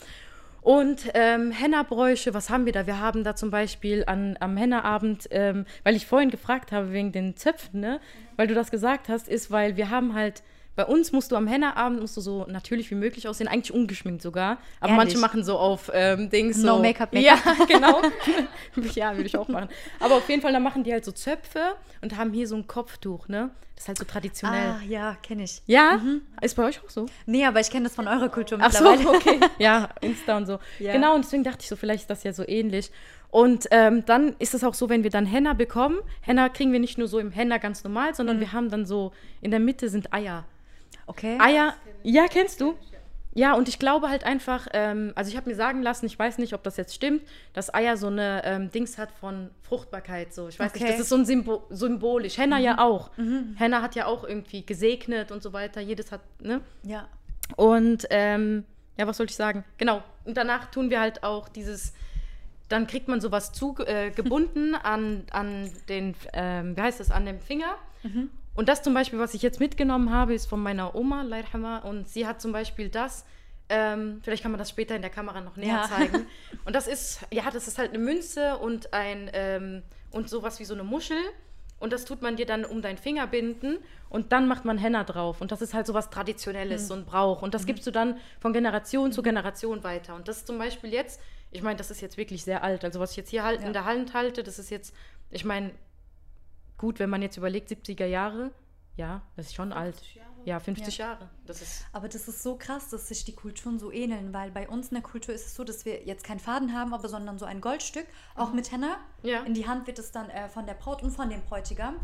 [0.60, 2.88] Und ähm, Henna-Bräuche, was haben wir da?
[2.88, 7.12] Wir haben da zum Beispiel an, am Henna-Abend, ähm, weil ich vorhin gefragt habe wegen
[7.12, 8.00] den Zöpfen, ne?
[8.34, 10.42] Weil du das gesagt hast, ist, weil wir haben halt,
[10.76, 14.22] bei uns musst du am Henna-Abend musst du so natürlich wie möglich aussehen, eigentlich ungeschminkt
[14.22, 14.58] sogar.
[14.80, 14.96] Aber Ehrlich?
[14.96, 16.58] manche machen so auf ähm, Dings.
[16.58, 17.68] No so, Make-up, Ja, Make-up.
[17.68, 18.02] genau.
[18.94, 19.68] ja, würde ich auch machen.
[20.00, 21.60] Aber auf jeden Fall, da machen die halt so Zöpfe
[22.02, 23.50] und haben hier so ein Kopftuch, ne?
[23.76, 24.70] Das ist halt so traditionell.
[24.70, 25.60] Ah, ja, kenne ich.
[25.66, 26.00] Ja?
[26.40, 27.06] Ist bei euch auch so?
[27.26, 29.16] Nee, aber ich kenne das von eurer Kultur Ach so, mittlerweile.
[29.18, 29.40] okay.
[29.58, 30.60] Ja, Insta und so.
[30.78, 30.92] Ja.
[30.92, 32.92] Genau, und deswegen dachte ich so, vielleicht ist das ja so ähnlich.
[33.30, 36.78] Und ähm, dann ist es auch so, wenn wir dann Henna bekommen, Henna kriegen wir
[36.78, 38.14] nicht nur so im Henna ganz normal, Mhm.
[38.14, 40.44] sondern wir haben dann so, in der Mitte sind Eier.
[41.06, 41.38] Okay.
[41.40, 42.74] Eier, ja, kennst du?
[43.36, 46.38] Ja, und ich glaube halt einfach, ähm, also ich habe mir sagen lassen, ich weiß
[46.38, 50.32] nicht, ob das jetzt stimmt, dass Eier so eine ähm, Dings hat von Fruchtbarkeit.
[50.32, 50.92] So, ich weiß nicht, Okay.
[50.92, 52.38] das ist so ein Symbo symbolisch.
[52.38, 53.10] Henna ja auch.
[53.56, 55.80] Henna hat ja auch irgendwie gesegnet und so weiter.
[55.80, 56.60] Jedes hat, ne?
[56.84, 57.08] Ja.
[57.56, 58.64] Und ähm,
[58.96, 59.64] ja, was soll ich sagen?
[59.78, 60.04] Genau.
[60.24, 61.92] Und danach tun wir halt auch dieses,
[62.68, 67.26] dann kriegt man sowas zu, äh, gebunden an, an den, ähm, wie heißt das, an
[67.26, 67.74] dem Finger.
[68.54, 71.78] Und das zum Beispiel, was ich jetzt mitgenommen habe, ist von meiner Oma, Leirhama.
[71.78, 73.24] Und sie hat zum Beispiel das,
[73.68, 75.82] ähm, vielleicht kann man das später in der Kamera noch näher Ja.
[75.82, 76.26] zeigen.
[76.64, 80.64] Und das ist, ja, das ist halt eine Münze und ein, ähm, und sowas wie
[80.64, 81.18] so eine Muschel.
[81.78, 83.76] Und das tut man dir dann um deinen Finger binden
[84.08, 85.42] und dann macht man Henna drauf.
[85.42, 87.42] Und das ist halt so was Traditionelles, so ein Brauch.
[87.42, 90.14] Und das gibst du dann von Generation zu Generation weiter.
[90.14, 92.84] Und das ist zum Beispiel jetzt, ich meine, das ist jetzt wirklich sehr alt.
[92.84, 94.94] Also was ich jetzt hier halt in der Hand halte, das ist jetzt,
[95.30, 95.72] ich meine,
[96.84, 98.50] gut, wenn man jetzt überlegt, 70er Jahre,
[98.96, 99.96] ja, das ist schon alt.
[100.44, 101.30] Ja, 50 Jahre.
[101.46, 104.68] Das ist Aber das ist so krass, dass sich die Kulturen so ähneln, weil bei
[104.68, 107.38] uns in der Kultur ist es so, dass wir jetzt keinen Faden haben, aber sondern
[107.38, 108.98] so ein Goldstück, auch mit Henna.
[109.22, 109.44] Ja.
[109.44, 111.96] In die Hand wird es dann äh, von der Braut und von dem Bräutigam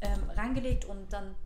[0.00, 1.36] ähm, reingelegt und dann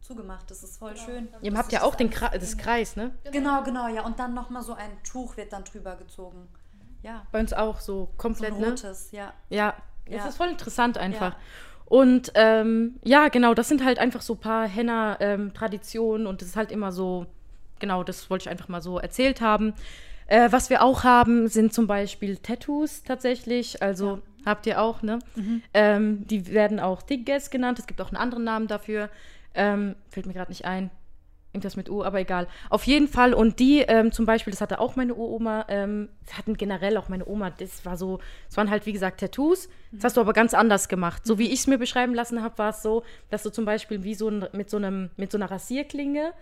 [0.00, 0.50] zugemacht.
[0.50, 1.28] Das ist voll schön.
[1.42, 3.14] Ihr habt ja auch den Kra das Kreis, ne?
[3.30, 4.06] Genau, genau, ja.
[4.06, 6.48] Und dann nochmal so ein Tuch wird dann drüber gezogen.
[7.02, 8.70] Ja, Bei uns auch so so komplett, ein ne?
[8.70, 9.34] rotes, ja.
[9.50, 9.74] Ja,
[10.06, 10.28] das Ja.
[10.28, 11.32] ist voll interessant einfach.
[11.32, 11.38] Ja.
[11.88, 16.56] Und ähm, ja, genau, das sind halt einfach so ein paar Henna-Traditionen und das ist
[16.56, 17.24] halt immer so,
[17.78, 19.72] genau, das wollte ich einfach mal so erzählt haben.
[20.26, 23.82] Äh, was wir auch haben, sind zum Beispiel Tattoos tatsächlich.
[23.82, 25.18] Also habt ihr auch, ne?
[25.72, 27.78] Ähm, die werden auch Digges genannt.
[27.78, 29.08] Es gibt auch einen anderen Namen dafür.
[29.54, 30.90] Ähm, fällt mir gerade nicht ein.
[31.52, 32.46] Irgendwas mit U, aber egal.
[32.68, 33.32] Auf jeden Fall.
[33.32, 37.26] Und die ähm, zum Beispiel, das hatte auch meine Uroma, ähm, hatten generell auch meine
[37.26, 38.18] Oma, das war so,
[38.50, 39.68] es waren halt wie gesagt Tattoos.
[39.92, 41.26] Das hast du aber ganz anders gemacht.
[41.26, 44.04] So wie ich es mir beschreiben lassen habe, war es so, dass du zum Beispiel
[44.04, 46.32] wie so ein, mit so einem, mit so einer Rasierklinge,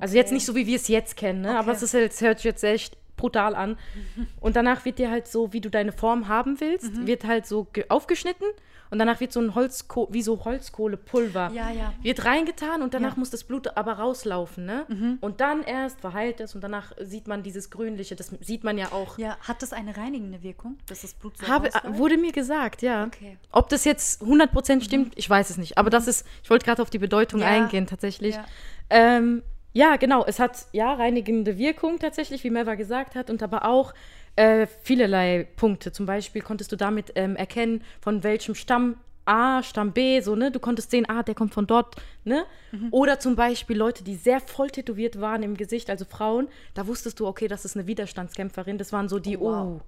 [0.00, 1.50] also jetzt nicht so wie wir es jetzt kennen, ne?
[1.58, 1.76] aber Okay.
[1.76, 3.78] es ist jetzt, hört sich jetzt echt brutal an.
[4.40, 7.06] Und danach wird dir halt so, wie du deine Form haben willst, Mhm.
[7.06, 8.46] wird halt so ge- aufgeschnitten
[8.92, 11.92] und danach wird so ein Holzko wie so Holzkohlepulver Ja, ja.
[12.02, 13.14] wird reingetan und danach Ja.
[13.14, 13.20] Mhm.
[13.20, 15.16] muss das Blut aber rauslaufen, ne?
[15.20, 18.92] Und dann erst verheilt es und danach sieht man dieses grünliche, das sieht man ja
[18.92, 19.16] auch.
[19.18, 21.98] Ja, hat das eine reinigende Wirkung, dass das Blut so Habe, rausläuft?
[21.98, 23.04] wurde mir gesagt, ja.
[23.06, 23.38] Okay.
[23.50, 25.78] Ob das jetzt 100% stimmt, ich weiß es nicht.
[25.78, 28.34] Aber das ist, ich wollte gerade auf die Bedeutung eingehen, tatsächlich.
[28.34, 28.44] Ja.
[28.90, 30.22] Ähm, ja, genau.
[30.26, 33.94] Es hat ja reinigende Wirkung tatsächlich, wie Meva gesagt hat, und aber auch
[34.36, 35.92] äh, vielerlei Punkte.
[35.92, 40.50] Zum Beispiel konntest du damit ähm, erkennen, von welchem Stamm A, Stamm B, so, ne?
[40.50, 42.44] Du konntest sehen, ah, der kommt von dort, ne?
[42.90, 47.20] Oder zum Beispiel Leute, die sehr voll tätowiert waren im Gesicht, also Frauen, da wusstest
[47.20, 48.78] du, okay, das ist eine Widerstandskämpferin.
[48.78, 49.80] Das waren so die, oh,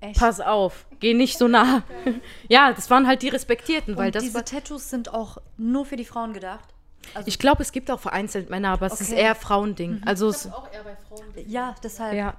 [0.00, 0.18] Echt?
[0.20, 1.82] pass auf, geh nicht so nah.
[2.50, 5.86] ja, das waren halt die Respektierten, weil Und das diese war, Tattoos sind auch nur
[5.86, 6.68] für die Frauen gedacht?
[7.14, 9.20] Also, Ich glaube, es gibt auch vereinzelt Männer, aber es ist Okay.
[9.22, 10.02] eher Frauending.
[10.04, 11.22] Also es, Auch eher bei Frauen.
[11.46, 12.14] ja, deshalb.
[12.14, 12.34] ja,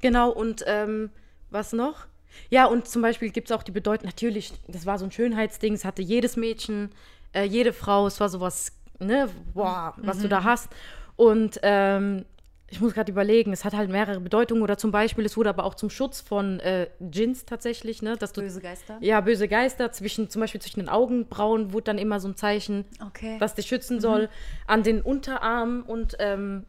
[0.00, 0.30] genau.
[0.30, 1.10] Und ähm,
[1.50, 2.06] was noch?
[2.50, 5.74] Ja, und zum Beispiel gibt es auch die Bedeutung, natürlich, das war so ein Schönheitsding,
[5.74, 6.90] es hatte jedes Mädchen,
[7.32, 10.68] äh, jede Frau, es war sowas, ne, boah, was du da hast.
[11.16, 12.24] Und ähm,
[12.70, 15.64] ich muss gerade überlegen, es hat halt mehrere Bedeutungen oder zum Beispiel, es wurde aber
[15.64, 18.98] auch zum Schutz von äh, Djinns tatsächlich, ne, dass du Böse Geister?
[19.00, 22.84] ja, böse Geister, zwischen, zum Beispiel zwischen den Augenbrauen wurde dann immer so ein Zeichen,
[23.04, 23.36] Okay.
[23.38, 24.28] was dich schützen soll.
[24.66, 26.66] An den Unterarmen und ähm,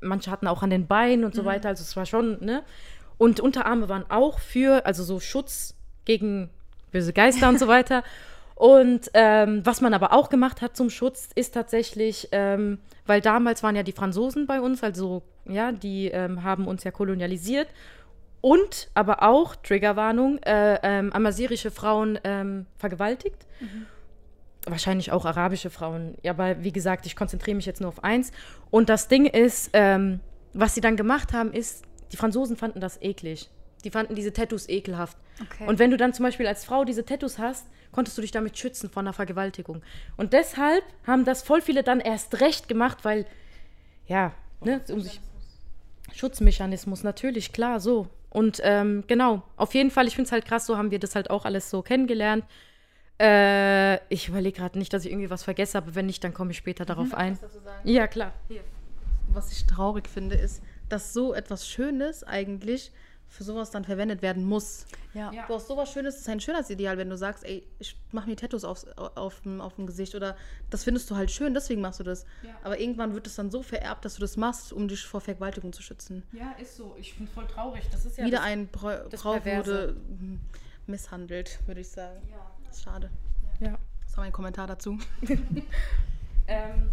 [0.00, 1.68] manche hatten auch an den Beinen und so weiter.
[1.68, 2.62] Also es war schon, ne?
[3.16, 5.74] Und Unterarme waren auch für, also so Schutz
[6.04, 6.50] gegen
[6.92, 8.04] böse Geister und so weiter.
[8.54, 13.62] Und ähm, was man aber auch gemacht hat zum Schutz, ist tatsächlich, ähm, weil damals
[13.62, 17.68] waren ja die Franzosen bei uns, also ja, die ähm, haben uns ja kolonialisiert.
[18.40, 23.46] Und aber auch, Triggerwarnung, äh, ähm, amasirische Frauen ähm, vergewaltigt.
[24.70, 26.16] Wahrscheinlich auch arabische Frauen.
[26.22, 28.32] Ja, aber wie gesagt, ich konzentriere mich jetzt nur auf eins.
[28.70, 30.20] Und das Ding ist, ähm,
[30.52, 33.48] was sie dann gemacht haben, ist, die Franzosen fanden das eklig.
[33.84, 35.16] Die fanden diese Tattoos ekelhaft.
[35.40, 35.68] Okay.
[35.68, 38.58] Und wenn du dann zum Beispiel als Frau diese Tattoos hast, konntest du dich damit
[38.58, 39.82] schützen vor einer Vergewaltigung.
[40.16, 43.26] Und deshalb haben das voll viele dann erst recht gemacht, weil,
[44.06, 45.20] ja, ne, um sich.
[46.12, 48.08] Schutzmechanismus, natürlich, klar, so.
[48.30, 51.14] Und ähm, genau, auf jeden Fall, ich finde es halt krass, so haben wir das
[51.14, 52.44] halt auch alles so kennengelernt.
[53.20, 56.52] Äh, ich überlege gerade nicht, dass ich irgendwie was vergesse, aber wenn nicht, dann komme
[56.52, 57.38] ich später darauf ein.
[57.84, 58.32] Ja, klar.
[59.32, 62.92] Was ich traurig finde, ist, dass so etwas Schönes eigentlich
[63.30, 64.86] für sowas dann verwendet werden muss.
[65.12, 65.30] ja.
[65.46, 68.36] Du hast sowas Schönes, das ist ein Schönheitsideal, wenn du sagst, ey, ich mache mir
[68.36, 70.34] Tattoos aufs, auf, dem, auf dem Gesicht oder
[70.70, 72.24] das findest du halt schön, deswegen machst du das.
[72.64, 75.74] Aber irgendwann wird es dann so vererbt, dass du das machst, um dich vor Vergewaltigung
[75.74, 76.22] zu schützen.
[76.32, 76.96] Ja, ist so.
[76.98, 77.82] Ich bin voll traurig.
[77.92, 78.96] Das ist ja Wieder das- ein Brau
[79.32, 79.66] Perverse.
[79.66, 79.96] wurde
[80.86, 82.22] misshandelt, würde ich sagen.
[82.22, 82.30] Ist
[82.74, 83.10] schade.
[83.60, 83.78] Ja.
[84.04, 84.98] Das war mein Kommentar dazu.
[86.48, 86.90] Ähm,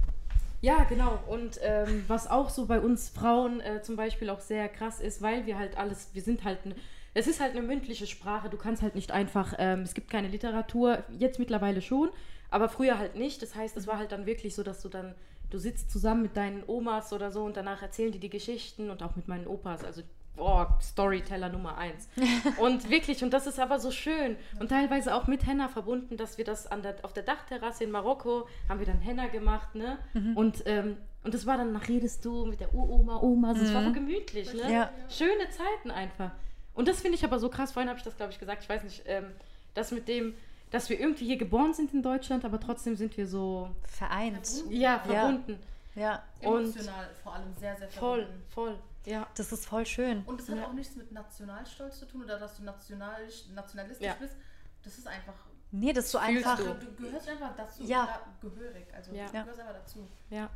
[0.61, 1.19] ja, genau.
[1.27, 5.21] Und ähm, was auch so bei uns Frauen äh, zum Beispiel auch sehr krass ist,
[5.21, 6.75] weil wir halt alles, wir sind halt, ne,
[7.13, 8.49] es ist halt eine mündliche Sprache.
[8.49, 12.09] Du kannst halt nicht einfach, ähm, es gibt keine Literatur, jetzt mittlerweile schon,
[12.49, 13.41] aber früher halt nicht.
[13.41, 15.15] Das heißt, es war halt dann wirklich so, dass du dann,
[15.49, 19.01] du sitzt zusammen mit deinen Omas oder so und danach erzählen die die Geschichten und
[19.03, 19.83] auch mit meinen Opas.
[19.83, 20.01] Also
[20.35, 22.09] Boah, Storyteller Nummer eins.
[22.59, 24.35] und wirklich, und das ist aber so schön.
[24.59, 27.91] Und teilweise auch mit Henna verbunden, dass wir das an der, auf der Dachterrasse in
[27.91, 29.97] Marokko haben wir dann Henna gemacht, ne?
[30.35, 33.73] Und, ähm, und das war dann, nach redest du mit der Uroma, Oma, also es
[33.73, 34.71] war so gemütlich, ne?
[34.71, 34.89] Ja.
[35.09, 36.31] Schöne Zeiten einfach.
[36.73, 38.69] Und das finde ich aber so krass, vorhin habe ich das, glaube ich, gesagt, ich
[38.69, 39.27] weiß nicht, ähm,
[39.73, 40.33] das mit dem,
[40.71, 44.49] dass wir irgendwie hier geboren sind in Deutschland, aber trotzdem sind wir so, Vereint.
[44.69, 45.57] ja, verbunden.
[45.95, 46.23] Ja.
[46.41, 46.75] Und
[47.23, 49.27] vor allem sehr, sehr voll, voll, ja.
[49.35, 50.23] Das ist voll schön.
[50.25, 53.21] Und es hat auch nichts mit Nationalstolz zu tun oder dass du national,
[53.53, 54.15] nationalistisch Ja.
[54.19, 54.35] bist.
[54.83, 55.33] Das ist einfach
[55.71, 56.57] Nee, das ist so einfach.
[56.57, 56.73] du?
[56.95, 57.83] Du gehörst einfach dazu.
[57.83, 58.05] Ja.
[58.41, 58.85] Da, gehörig.
[58.95, 59.25] Also Ja.
[59.25, 60.07] du gehörst einfach dazu.
[60.29, 60.49] Ja.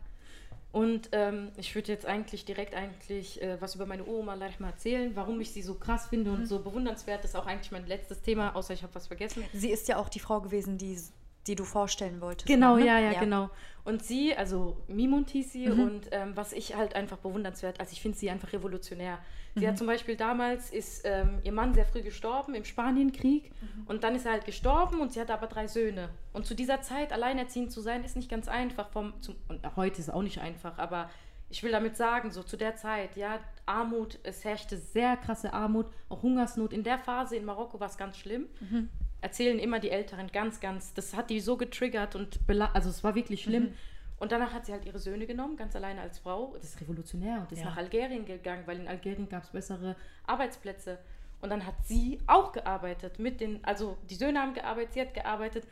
[0.72, 4.70] Und ähm, ich würde jetzt eigentlich direkt eigentlich äh, was über meine Oma gleich mal
[4.70, 7.24] erzählen, warum ich sie so krass finde und so bewundernswert.
[7.24, 9.44] Das ist auch eigentlich mein letztes Thema, außer ich habe was vergessen.
[9.54, 10.98] Sie ist ja auch die Frau gewesen, die,
[11.48, 12.48] die du vorstellen wolltest.
[12.48, 12.86] Genau, ne?
[12.86, 13.50] ja, ja, genau.
[13.84, 18.02] Und sie, also Mimund hieß sie, und ähm, was ich halt einfach bewundernswert, also ich
[18.02, 19.18] finde sie einfach revolutionär.
[19.56, 23.52] Sie hat zum Beispiel damals, ist ähm, ihr Mann sehr früh gestorben im Spanienkrieg
[23.88, 26.10] und dann ist er halt gestorben und sie hatte aber drei Söhne.
[26.34, 28.90] Und zu dieser Zeit alleinerziehend zu sein, ist nicht ganz einfach.
[28.90, 31.10] Vom, zum, und heute ist es auch nicht einfach, aber
[31.50, 35.88] ich will damit sagen, so zu der Zeit, ja, Armut, es herrschte sehr krasse Armut,
[36.10, 36.72] auch Hungersnot.
[36.72, 38.46] In der Phase in Marokko war es ganz schlimm
[39.22, 42.40] erzählen immer die Älteren ganz, ganz, das hat die so getriggert und,
[42.74, 43.74] also es war wirklich schlimm.
[44.20, 46.54] Und danach hat sie halt ihre Söhne genommen, ganz alleine als Frau.
[46.56, 47.66] Das ist revolutionär und ist Ja.
[47.66, 49.96] nach Algerien gegangen, weil in Algerien gab es bessere
[50.28, 50.98] Arbeitsplätze.
[51.42, 55.14] Und dann hat sie auch gearbeitet mit den, also die Söhne haben gearbeitet, sie hat
[55.14, 55.66] gearbeitet.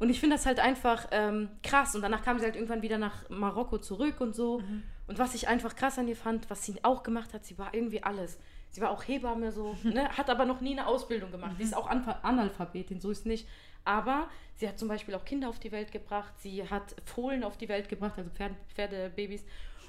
[0.00, 1.94] Und ich finde das halt einfach ähm, krass.
[1.94, 4.60] Und danach kam sie halt irgendwann wieder nach Marokko zurück und so.
[5.06, 7.72] Und was ich einfach krass an ihr fand, was sie auch gemacht hat, sie war
[7.72, 8.40] irgendwie alles.
[8.72, 11.52] Sie war auch Hebamme so, ne, hat aber noch nie eine Ausbildung gemacht.
[11.58, 13.46] Sie ist auch Anfa- Analphabetin, so ist nicht.
[13.84, 16.32] Aber sie hat zum Beispiel auch Kinder auf die Welt gebracht.
[16.38, 19.44] Sie hat Fohlen auf die Welt gebracht, also Pferde, Pferdebabys.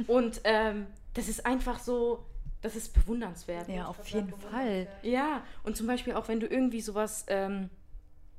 [0.08, 2.26] Und ähm, das ist einfach so,
[2.62, 3.68] das ist bewundernswert.
[3.70, 4.88] Ja, auf jeden Fall.
[5.04, 7.70] Ja, und zum Beispiel auch wenn du irgendwie sowas, ähm,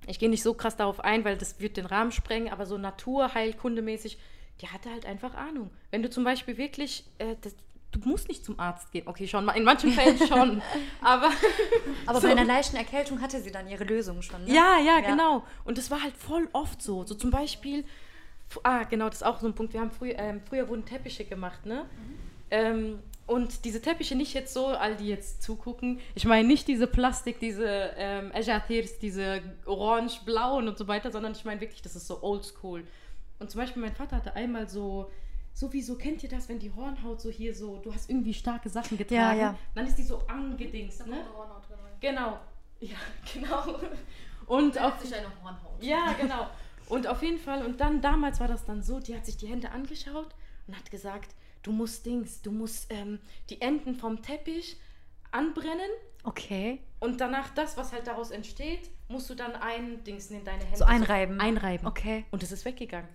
[0.07, 2.77] ich gehe nicht so krass darauf ein, weil das wird den Rahmen sprengen, aber so
[2.77, 4.19] naturheilkundemäßig,
[4.61, 5.71] die hatte halt einfach Ahnung.
[5.91, 7.55] Wenn du zum Beispiel wirklich, äh, das,
[7.95, 9.07] du musst nicht zum Arzt gehen.
[9.07, 10.63] Okay, schon mal, in manchen Fällen schon,
[11.01, 11.31] aber
[12.07, 12.27] Aber So.
[12.27, 14.45] bei einer leichten Erkältung hatte sie dann ihre Lösung schon.
[14.45, 14.55] Ne?
[14.55, 15.45] ja, ja, genau.
[15.65, 17.05] Und das war halt voll oft so.
[17.05, 17.85] So zum Beispiel,
[18.63, 19.73] ah, genau, das ist auch so ein Punkt.
[19.73, 21.87] Wir haben früh, ähm, früher wurden Teppiche gemacht, ne?
[22.51, 25.99] Ähm, und diese Teppiche nicht jetzt so, all die jetzt zugucken.
[26.15, 27.67] Ich meine nicht diese Plastik, diese
[27.97, 32.85] ähm, Ejatirs, diese orange-blauen und so weiter, sondern ich meine wirklich, das ist so oldschool.
[33.39, 35.11] Und zum Beispiel mein Vater hatte einmal so,
[35.55, 38.99] sowieso kennt ihr das, wenn die Hornhaut so hier so, du hast irgendwie starke Sachen
[38.99, 39.59] getragen, ja.
[39.75, 41.25] dann ist die so angedingst, ne?
[42.01, 42.39] Genau.
[42.81, 42.97] Ja,
[43.33, 43.79] genau.
[44.47, 45.83] Und auf sich eine Hornhaut.
[45.83, 46.49] ja, genau.
[46.89, 49.47] Und auf jeden Fall, und dann damals war das dann so, die hat sich die
[49.47, 50.35] Hände angeschaut
[50.67, 54.77] und hat gesagt, du musst Dings, du musst ähm, die Enden vom Teppich
[55.31, 55.89] anbrennen
[56.25, 56.81] Okay.
[57.01, 60.77] und danach das, was halt daraus entsteht, musst du dann eindingsen in deine Hände.
[60.77, 61.41] So einreiben.
[61.41, 61.87] einreiben.
[61.87, 62.25] Okay.
[62.31, 63.09] Und es ist weggegangen.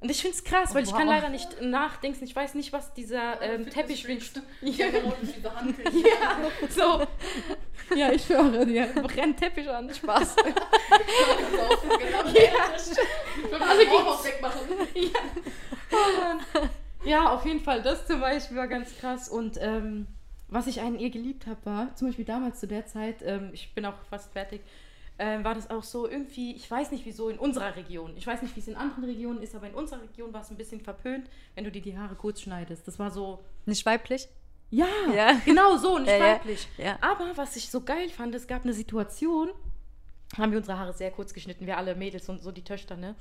[0.00, 1.14] Und ich finde es krass, weil ich kann wow.
[1.14, 2.22] leider nicht nachdenken.
[2.24, 4.86] Ich weiß nicht, was dieser ähm, Teppich St- Ja.
[5.92, 6.36] Ja,
[6.68, 7.06] so.
[7.96, 8.86] Ja, ich höre dir.
[8.88, 9.92] Brennt Teppich an.
[9.92, 10.36] Spaß.
[13.60, 14.60] Alle Hornhaut wegmachen.
[17.04, 17.82] Ja, auf jeden Fall.
[17.82, 19.28] Das zum Beispiel war ganz krass.
[19.28, 20.08] Und ähm,
[20.48, 23.72] was ich an ihr geliebt habe, war zum Beispiel damals zu der Zeit, ähm, ich
[23.74, 24.60] bin auch fast fertig,
[25.18, 28.14] ähm, war das auch so irgendwie, ich weiß nicht wieso, in unserer Region.
[28.16, 30.50] Ich weiß nicht, wie es in anderen Regionen ist, aber in unserer Region war es
[30.50, 32.86] ein bisschen verpönt, wenn du dir die Haare kurz schneidest.
[32.86, 34.28] Das war so, Nicht weiblich?
[34.70, 35.32] ja, Ja.
[35.44, 36.20] genau so, nicht ja.
[36.20, 36.68] weiblich.
[36.76, 36.98] Ja.
[37.00, 39.48] Aber was ich so geil fand, es gab eine Situation,
[40.36, 43.14] haben wir unsere Haare sehr kurz geschnitten, wir alle Mädels und so die Töchter, ne?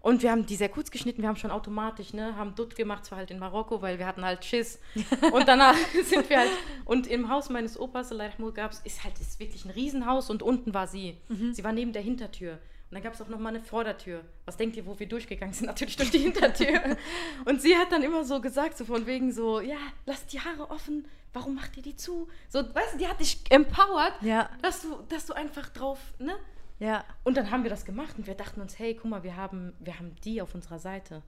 [0.00, 3.04] Und wir haben die sehr kurz geschnitten, wir haben schon automatisch, ne, haben Dutt gemacht,
[3.04, 4.78] zwar halt in Marokko, weil wir hatten halt Schiss.
[5.32, 6.50] Und danach sind wir halt,
[6.86, 8.10] und im Haus meines Opas,
[8.54, 11.18] gab es, ist halt, ist wirklich ein Riesenhaus und unten war sie.
[11.52, 12.52] Sie war neben der Hintertür.
[12.90, 14.24] Und dann gab es auch noch mal eine Vordertür.
[14.46, 15.66] Was denkt ihr, wo wir durchgegangen sind?
[15.68, 16.96] Natürlich durch die Hintertür.
[17.44, 19.76] Und sie hat dann immer so gesagt, so von wegen so, ja,
[20.06, 22.26] lass die Haare offen, warum macht ihr die zu?
[22.48, 24.50] So, weißt du, die hat dich empowert, Ja.
[24.62, 26.34] dass du, dass du einfach drauf, ne?
[26.80, 27.04] Ja.
[27.22, 29.72] Und dann haben wir das gemacht und wir dachten uns, hey, guck mal, wir haben,
[29.78, 31.22] wir haben die auf unserer Seite.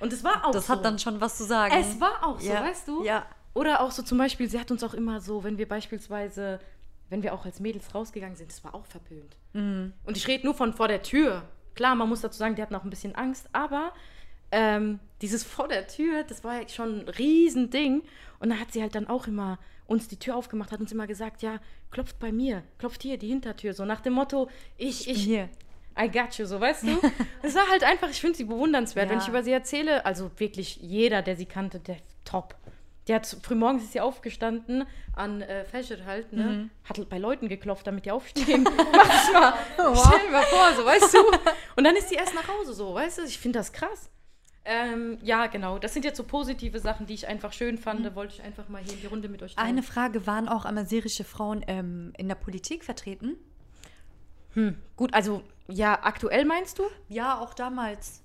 [0.00, 0.72] Und es war auch Das so.
[0.74, 1.74] hat dann schon was zu sagen.
[1.78, 2.62] Es war auch so, Ja.
[2.62, 3.04] weißt du?
[3.04, 3.24] Ja.
[3.54, 6.60] Oder auch so zum Beispiel, sie hat uns auch immer so, wenn wir beispielsweise,
[7.08, 9.36] wenn wir auch als Mädels rausgegangen sind, das war auch verpönt.
[9.54, 9.92] Mhm.
[10.04, 11.42] Und ich rede nur von vor der Tür.
[11.74, 13.92] Klar, man muss dazu sagen, die hatten auch ein bisschen Angst, aber
[14.52, 18.02] ähm, dieses vor der Tür, das war ja schon ein Riesending.
[18.38, 21.06] Und da hat sie halt dann auch immer uns die Tür aufgemacht, hat uns immer
[21.06, 21.58] gesagt, ja,
[21.90, 25.48] klopft bei mir, klopft hier die Hintertür, so nach dem Motto, ich, ich, Hier.
[26.00, 26.98] I got you, so weißt du?
[27.42, 29.08] Es war halt einfach, ich finde sie bewundernswert.
[29.10, 29.22] Wenn Ja.
[29.22, 32.54] ich über sie erzähle, also wirklich jeder, der sie kannte, der top.
[33.08, 34.86] Die hat frühmorgens ist sie aufgestanden
[35.16, 36.44] an äh, Fajr halt, ne?
[36.44, 36.70] Mhm.
[36.88, 38.62] Hat bei Leuten geklopft, damit die aufstehen.
[38.92, 39.54] Mach das mal.
[39.76, 41.18] Stell dir mal vor, so weißt du.
[41.76, 43.22] Und dann ist sie erst nach Hause, so, weißt du?
[43.24, 44.08] Ich finde das krass.
[44.72, 45.80] Ähm, ja, genau.
[45.80, 48.14] Das sind jetzt so positive Sachen, die ich einfach schön fand.
[48.14, 49.66] Wollte ich einfach mal hier in die Runde mit euch teilen.
[49.66, 49.78] Mhm.
[49.78, 53.36] Eine Frage, waren auch amazirische Frauen ähm, in der Politik vertreten?
[54.96, 56.84] Gut, also ja, aktuell meinst du?
[57.08, 58.22] Ja, auch damals.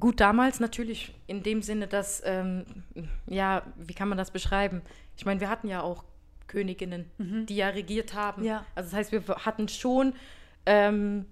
[0.00, 2.64] Gut, damals natürlich in dem Sinne, dass, ähm,
[3.26, 4.82] ja, wie kann man das beschreiben?
[5.16, 6.04] Ich meine, wir hatten ja auch
[6.46, 8.44] Königinnen, die ja regiert haben.
[8.44, 8.64] Ja.
[8.74, 10.14] Also das heißt, wir hatten schon,
[10.66, 11.26] ähm,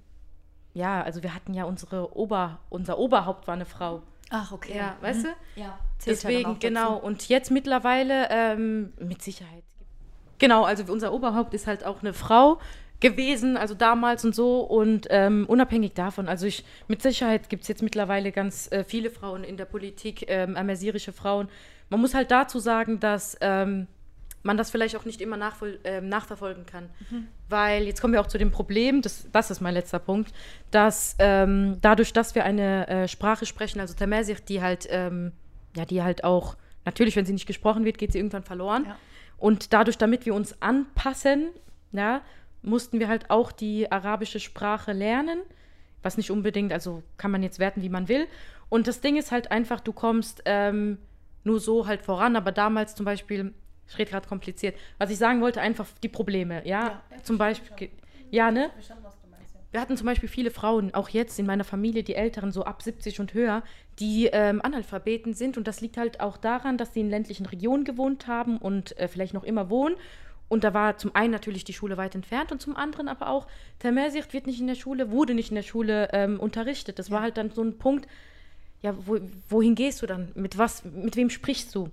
[0.74, 4.02] ja, also wir hatten ja unsere Ober, unser Oberhaupt war eine Frau.
[4.34, 4.76] Ach, okay.
[4.76, 5.28] Ja, weißt du?
[5.56, 5.78] Ja.
[6.06, 6.96] Deswegen, genau.
[6.96, 9.62] Und jetzt mittlerweile ähm, mit Sicherheit.
[10.38, 12.58] Genau, also unser Oberhaupt ist halt auch eine Frau
[12.98, 14.60] gewesen, also damals und so.
[14.60, 19.10] Und ähm, unabhängig davon, also ich, mit Sicherheit gibt es jetzt mittlerweile ganz äh, viele
[19.10, 21.48] Frauen in der Politik, ähm, amesirische Frauen.
[21.90, 23.86] Man muss halt dazu sagen, dass ähm,
[24.42, 26.90] man das vielleicht auch nicht immer nachvoll, äh, nachverfolgen kann.
[27.10, 27.28] Mhm.
[27.48, 30.32] Weil jetzt kommen wir auch zu dem Problem, das, das ist mein letzter Punkt,
[30.70, 35.32] dass ähm, dadurch, dass wir eine äh, Sprache sprechen, also Tamasir, die halt, ähm,
[35.76, 38.84] ja, die halt auch, natürlich, wenn sie nicht gesprochen wird, geht sie irgendwann verloren.
[38.86, 38.96] Ja.
[39.38, 41.48] Und dadurch, damit wir uns anpassen,
[41.92, 42.22] ja,
[42.62, 45.40] mussten wir halt auch die arabische Sprache lernen,
[46.02, 48.26] was nicht unbedingt, also kann man jetzt werten, wie man will.
[48.68, 50.98] Und das Ding ist halt einfach, du kommst ähm,
[51.44, 53.52] nur so halt voran, aber damals zum Beispiel
[53.88, 54.76] ich rede gerade kompliziert.
[54.98, 57.02] Was ich sagen wollte, einfach die Probleme, ja.
[57.10, 57.90] ja zum Beispiel,
[58.30, 58.70] ja, ne?
[59.70, 62.82] Wir hatten zum Beispiel viele Frauen, auch jetzt in meiner Familie, die Älteren, so ab
[62.82, 63.62] 70 und höher,
[63.98, 65.56] die ähm, Analphabeten sind.
[65.56, 69.08] Und das liegt halt auch daran, dass sie in ländlichen Regionen gewohnt haben und äh,
[69.08, 69.96] vielleicht noch immer wohnen.
[70.48, 73.46] Und da war zum einen natürlich die Schule weit entfernt und zum anderen aber auch,
[73.78, 76.98] Tamersicht wird nicht in der Schule, wurde nicht in der Schule ähm, unterrichtet.
[76.98, 77.14] Das ja.
[77.14, 78.06] war halt dann so ein Punkt,
[78.82, 79.18] ja, wo,
[79.48, 80.30] wohin gehst du dann?
[80.34, 81.88] Mit was, mit wem sprichst du?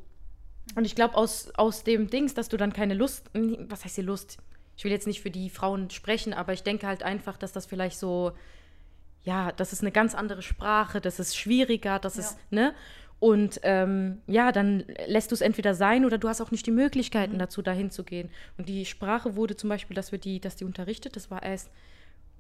[0.76, 4.02] Und ich glaube, aus, aus dem Dings, dass du dann keine Lust, was heißt die
[4.02, 4.38] Lust?
[4.78, 7.66] Ich will jetzt nicht für die Frauen sprechen, aber ich denke halt einfach, dass das
[7.66, 8.32] vielleicht so,
[9.24, 12.22] ja, das ist eine ganz andere Sprache, das ist schwieriger, das ja.
[12.22, 12.74] ist, ne?
[13.20, 16.72] Und ähm, ja, dann lässt du es entweder sein oder du hast auch nicht die
[16.72, 17.40] Möglichkeiten mhm.
[17.40, 18.30] dazu, dahin zu gehen.
[18.58, 21.70] Und die Sprache wurde zum Beispiel, dass wir die, dass die unterrichtet, das war erst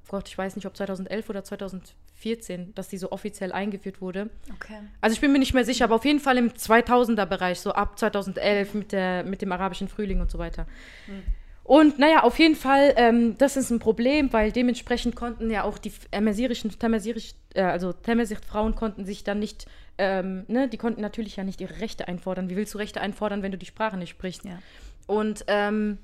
[0.09, 4.31] Gott, ich weiß nicht, ob 2011 oder 2014, dass die so offiziell eingeführt wurde.
[4.55, 4.79] Okay.
[5.01, 7.97] Also ich bin mir nicht mehr sicher, aber auf jeden Fall im 2000er-Bereich, so ab
[7.97, 10.65] 2011 mit, der, mit dem arabischen Frühling und so weiter.
[11.05, 11.21] Hm.
[11.63, 15.77] Und naja, auf jeden Fall, ähm, das ist ein Problem, weil dementsprechend konnten ja auch
[15.77, 19.67] die tamasirisch, äh, also Tamasir-Frauen konnten sich dann nicht,
[19.99, 22.49] ähm, ne, die konnten natürlich ja nicht ihre Rechte einfordern.
[22.49, 24.45] Wie willst du Rechte einfordern, wenn du die Sprache nicht sprichst?
[24.45, 24.57] Ja.
[25.05, 25.99] Und ähm,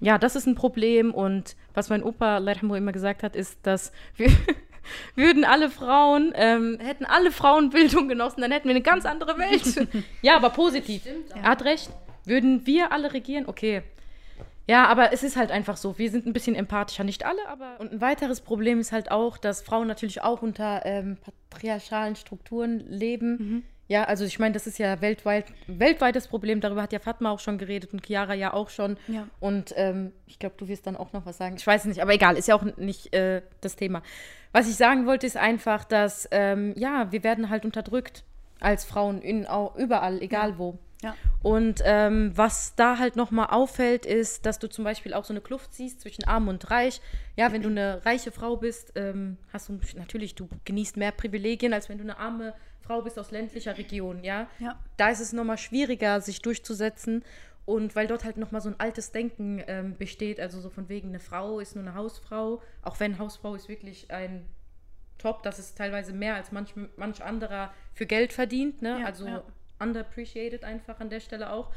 [0.00, 1.12] ja, das ist ein Problem.
[1.12, 4.30] Und was mein Opa Lerhamo immer gesagt hat, ist, dass wir
[5.14, 9.38] würden alle Frauen, ähm, hätten alle Frauen Bildung genossen, dann hätten wir eine ganz andere
[9.38, 9.88] Welt.
[10.22, 11.02] ja, aber positiv.
[11.02, 11.90] Stimmt, er hat recht.
[12.24, 13.46] Würden wir alle regieren?
[13.46, 13.82] Okay.
[14.66, 15.98] Ja, aber es ist halt einfach so.
[15.98, 17.80] Wir sind ein bisschen empathischer, nicht alle, aber.
[17.80, 21.16] Und ein weiteres Problem ist halt auch, dass Frauen natürlich auch unter ähm,
[21.50, 23.30] patriarchalen Strukturen leben.
[23.30, 26.60] Mhm ja, also ich meine, das ist ja weltweit, weltweites Problem.
[26.60, 28.98] Darüber hat ja Fatma auch schon geredet und Chiara ja auch schon.
[29.08, 29.26] Ja.
[29.40, 31.56] Und ähm, ich glaube, du wirst dann auch noch was sagen.
[31.56, 34.02] Ich weiß es nicht, aber egal, ist ja auch nicht äh, das Thema.
[34.52, 38.24] Was ich sagen wollte, ist einfach, dass, ähm, ja, wir werden halt unterdrückt
[38.60, 40.58] als Frauen in, auch, überall, egal ja.
[40.58, 40.78] wo.
[41.02, 41.14] Ja.
[41.42, 45.40] Und ähm, was da halt nochmal auffällt, ist, dass du zum Beispiel auch so eine
[45.40, 47.00] Kluft siehst zwischen arm und reich.
[47.36, 51.72] Ja, wenn du eine reiche Frau bist, ähm, hast du natürlich, du genießt mehr Privilegien,
[51.72, 52.52] als wenn du eine arme
[52.88, 54.48] Frau bist aus ländlicher Region, ja.
[54.58, 54.76] ja.
[54.96, 57.22] Da ist es nochmal schwieriger, sich durchzusetzen.
[57.66, 61.10] Und weil dort halt nochmal so ein altes Denken ähm, besteht, also so von wegen,
[61.10, 64.46] eine Frau ist nur eine Hausfrau, auch wenn Hausfrau ist wirklich ein
[65.18, 69.00] Top, das ist teilweise mehr als manch, manch anderer für Geld verdient, ne?
[69.00, 69.42] Ja, also ja.
[69.80, 71.70] underappreciated einfach an der Stelle auch.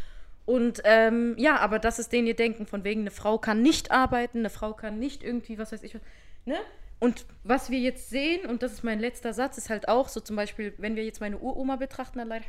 [0.45, 3.91] Und ähm, ja, aber das ist denen ihr Denken, von wegen, eine Frau kann nicht
[3.91, 5.97] arbeiten, eine Frau kann nicht irgendwie, was weiß ich,
[6.45, 6.57] ne?
[7.01, 10.19] Und was wir jetzt sehen, und das ist mein letzter Satz, ist halt auch so
[10.19, 12.39] zum Beispiel, wenn wir jetzt meine Uroma betrachten, Allah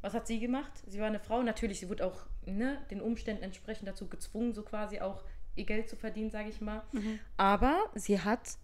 [0.00, 0.70] was hat sie gemacht?
[0.86, 4.62] Sie war eine Frau, natürlich, sie wurde auch ne, den Umständen entsprechend dazu gezwungen, so
[4.62, 5.24] quasi auch
[5.56, 6.82] ihr Geld zu verdienen, sage ich mal.
[6.92, 7.18] Mhm.
[7.36, 8.58] Aber sie hat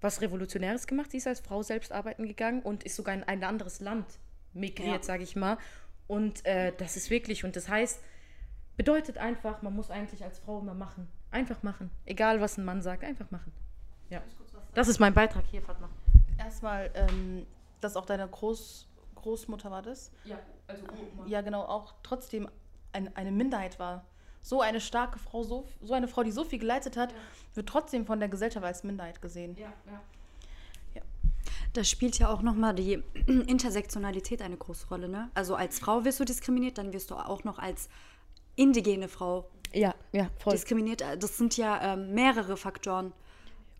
[0.00, 1.12] was Revolutionäres gemacht.
[1.12, 4.18] Sie ist als Frau selbst arbeiten gegangen und ist sogar in ein anderes Land
[4.54, 5.02] migriert, ja.
[5.02, 5.56] sage ich mal.
[6.08, 8.02] Und äh, das ist wirklich, und das heißt,
[8.76, 11.06] bedeutet einfach, man muss eigentlich als Frau immer machen.
[11.30, 11.92] Einfach machen.
[12.06, 13.52] Egal, was ein Mann sagt, einfach machen.
[14.10, 14.20] Ja.
[14.74, 15.88] Das ist mein Beitrag hier, Fatma.
[16.38, 17.46] Erstmal, ähm,
[17.80, 18.88] dass auch deine Groß
[19.24, 20.12] Großmutter war das?
[20.24, 21.26] Ja, also Uroma.
[21.26, 22.48] Ja, genau, auch trotzdem
[22.92, 24.04] ein, eine Minderheit war.
[24.42, 27.18] So eine starke Frau, so, so eine Frau, die so viel geleitet hat, ja.
[27.54, 29.56] wird trotzdem von der Gesellschaft als Minderheit gesehen.
[29.58, 30.00] Ja, ja.
[30.96, 31.02] ja.
[31.72, 35.08] Da spielt ja auch nochmal die Intersektionalität eine große Rolle.
[35.08, 35.30] Ne?
[35.32, 37.88] Also als Frau wirst du diskriminiert, dann wirst du auch noch als
[38.56, 40.52] indigene Frau ja, ja, voll.
[40.52, 41.00] diskriminiert.
[41.00, 43.14] Das sind ja ähm, mehrere Faktoren.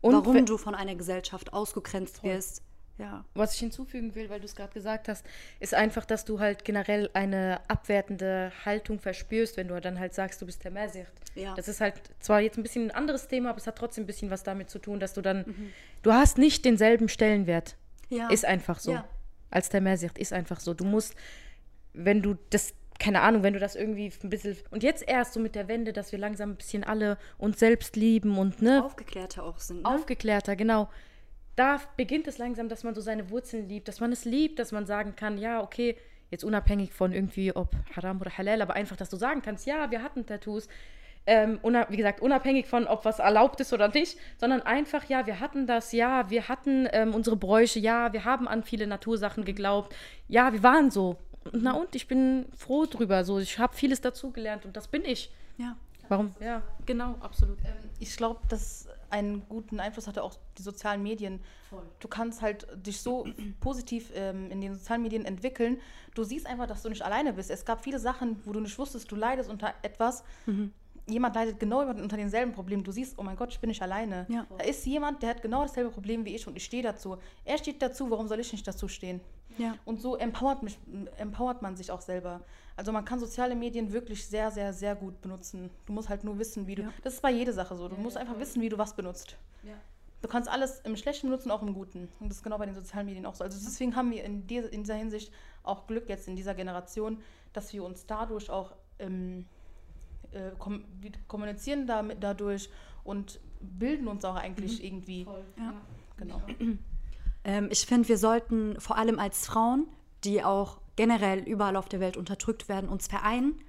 [0.05, 2.30] Und warum du von einer Gesellschaft ausgegrenzt voll.
[2.30, 2.62] wirst.
[2.98, 3.24] Ja.
[3.34, 5.26] Was ich hinzufügen will, weil du es gerade gesagt hast,
[5.59, 10.40] ist einfach, dass du halt generell eine abwertende Haltung verspürst, wenn du dann halt sagst,
[10.40, 11.11] du bist der Mehrsicht.
[11.34, 11.55] Ja.
[11.55, 14.07] Das ist halt zwar jetzt ein bisschen ein anderes Thema, aber es hat trotzdem ein
[14.07, 15.72] bisschen was damit zu tun, dass du dann, mhm.
[16.02, 17.76] du hast nicht denselben Stellenwert.
[18.11, 18.28] Ja.
[18.28, 18.92] Ist einfach so.
[18.92, 19.09] Ja.
[19.50, 20.74] Als der Mehrsicht ist einfach so.
[20.74, 21.14] Du musst,
[21.94, 24.57] wenn du das keine Ahnung, wenn du das irgendwie ein bisschen.
[24.70, 27.97] Und jetzt erst so mit der Wende, dass wir langsam ein bisschen alle uns selbst
[27.97, 28.84] lieben und ne.
[28.84, 29.82] Aufgeklärter auch sind.
[29.82, 29.88] Ne?
[29.88, 30.88] Aufgeklärter, genau.
[31.57, 34.72] da beginnt es langsam, dass man so seine Wurzeln liebt, dass man es liebt, dass
[34.72, 35.97] man sagen kann, ja, okay,
[36.30, 39.90] jetzt unabhängig von irgendwie, ob Haram oder Halal, aber einfach, dass du sagen kannst, ja,
[39.90, 40.68] wir hatten Tattoos.
[41.26, 45.40] Ähm, wie gesagt, unabhängig von, ob was erlaubt ist oder nicht, sondern einfach, ja, wir
[45.40, 49.95] hatten das, ja, wir hatten ähm, unsere Bräuche, ja, wir haben an viele Natursachen geglaubt,
[50.28, 51.16] ja, wir waren so.
[51.53, 55.30] Na und, ich bin froh drüber, so, ich habe vieles dazugelernt und das bin ich.
[55.59, 55.76] Ja.
[56.09, 56.34] Warum?
[56.40, 57.59] Ja, genau, absolut.
[57.61, 61.40] Ähm, ich glaube, dass einen guten Einfluss hatte auch die sozialen Medien.
[61.70, 61.82] Voll.
[62.01, 63.26] Du kannst halt dich so
[63.61, 65.78] positiv ähm, in den sozialen Medien entwickeln.
[66.14, 67.51] Du siehst einfach, dass du nicht alleine bist.
[67.51, 70.24] Es gab viele Sachen, wo du nicht wusstest, du leidest unter etwas.
[70.47, 70.72] Mhm.
[71.07, 72.82] Jemand leidet genau unter denselben Problemen.
[72.82, 74.26] Du siehst, oh mein Gott, ich bin nicht alleine.
[74.30, 74.47] Ja.
[74.57, 77.18] Da ist jemand, der hat genau dasselbe Problem wie ich und ich stehe dazu.
[77.45, 79.20] Er steht dazu, warum soll ich nicht dazu stehen?
[79.59, 79.76] Ja.
[79.84, 80.78] Und so empowert, mich,
[81.18, 82.40] empowert man sich auch selber.
[82.76, 85.70] Also man kann soziale Medien wirklich sehr, sehr, sehr gut benutzen.
[85.86, 86.82] Du musst halt nur wissen, wie du.
[86.82, 86.92] Ja.
[87.02, 87.88] Das ist bei jeder Sache so.
[87.88, 89.36] Du ja, musst einfach wissen, wie du was benutzt.
[90.24, 92.09] Du kannst alles im Schlechten benutzen, auch im Guten.
[92.18, 93.44] Und das ist genau bei den sozialen Medien auch so.
[93.44, 95.30] Also deswegen haben wir in, dieser, in dieser Hinsicht
[95.62, 97.18] auch Glück jetzt in dieser Generation,
[97.52, 99.44] dass wir uns dadurch auch ähm,
[100.32, 100.82] äh, kom
[101.28, 102.70] kommunizieren damit, dadurch
[103.02, 104.86] und bilden uns auch eigentlich mhm.
[104.86, 105.24] irgendwie.
[105.24, 105.44] Voll.
[105.59, 105.74] Ja.
[106.16, 106.40] Genau.
[107.45, 109.86] Ähm, ich finde, wir sollten vor allem als Frauen,
[110.24, 113.61] die auch generell überall auf der Welt unterdrückt werden, uns vereinen,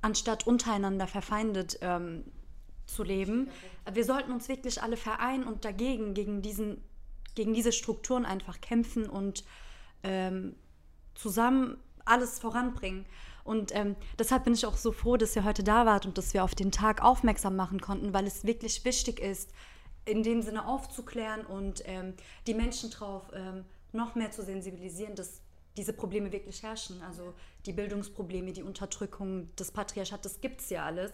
[0.00, 2.24] anstatt untereinander verfeindet ähm,
[2.86, 3.50] zu leben.
[3.92, 6.82] Wir sollten uns wirklich alle vereinen und dagegen, gegen, diesen,
[7.34, 9.44] gegen diese Strukturen einfach kämpfen und
[10.02, 10.54] ähm,
[11.14, 13.06] zusammen alles voranbringen.
[13.44, 16.34] Und ähm, deshalb bin ich auch so froh, dass ihr heute da wart und dass
[16.34, 19.50] wir auf den Tag aufmerksam machen konnten, weil es wirklich wichtig ist,
[20.04, 22.14] in dem Sinne aufzuklären und ähm,
[22.46, 25.40] die Menschen darauf ähm, noch mehr zu sensibilisieren, dass
[25.76, 27.02] diese Probleme wirklich herrschen.
[27.02, 27.34] Also
[27.66, 31.12] die Bildungsprobleme, die Unterdrückung, das Patriarchat, das gibt es ja alles.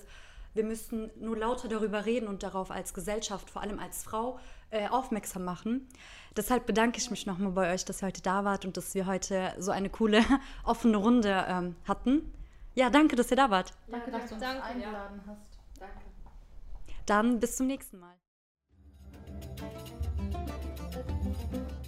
[0.53, 4.88] Wir müssten nur lauter darüber reden und darauf als Gesellschaft, vor allem als Frau, äh,
[4.88, 5.88] aufmerksam machen.
[6.36, 9.07] Deshalb bedanke ich mich nochmal bei euch, dass ihr heute da wart und dass wir
[9.07, 10.24] heute so eine coole,
[10.64, 12.32] offene Runde ähm, hatten.
[12.74, 13.72] Ja, danke, dass ihr da wart.
[13.88, 15.32] Danke, dass du uns danke, eingeladen ja.
[15.32, 15.59] hast.
[15.78, 16.01] Danke.
[17.07, 18.20] Dann bis zum nächsten Mal.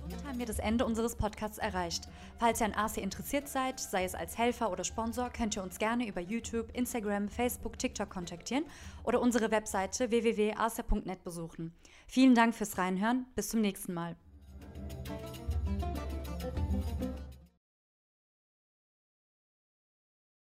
[0.00, 2.08] Somit haben wir das Ende unseres Podcasts erreicht.
[2.38, 5.78] Falls ihr an AC interessiert seid, sei es als Helfer oder Sponsor, könnt ihr uns
[5.78, 8.64] gerne über YouTube, Instagram, Facebook, TikTok kontaktieren
[9.04, 11.72] oder unsere Webseite www.acer.net besuchen.
[12.06, 13.26] Vielen Dank fürs Reinhören.
[13.34, 14.16] Bis zum nächsten Mal.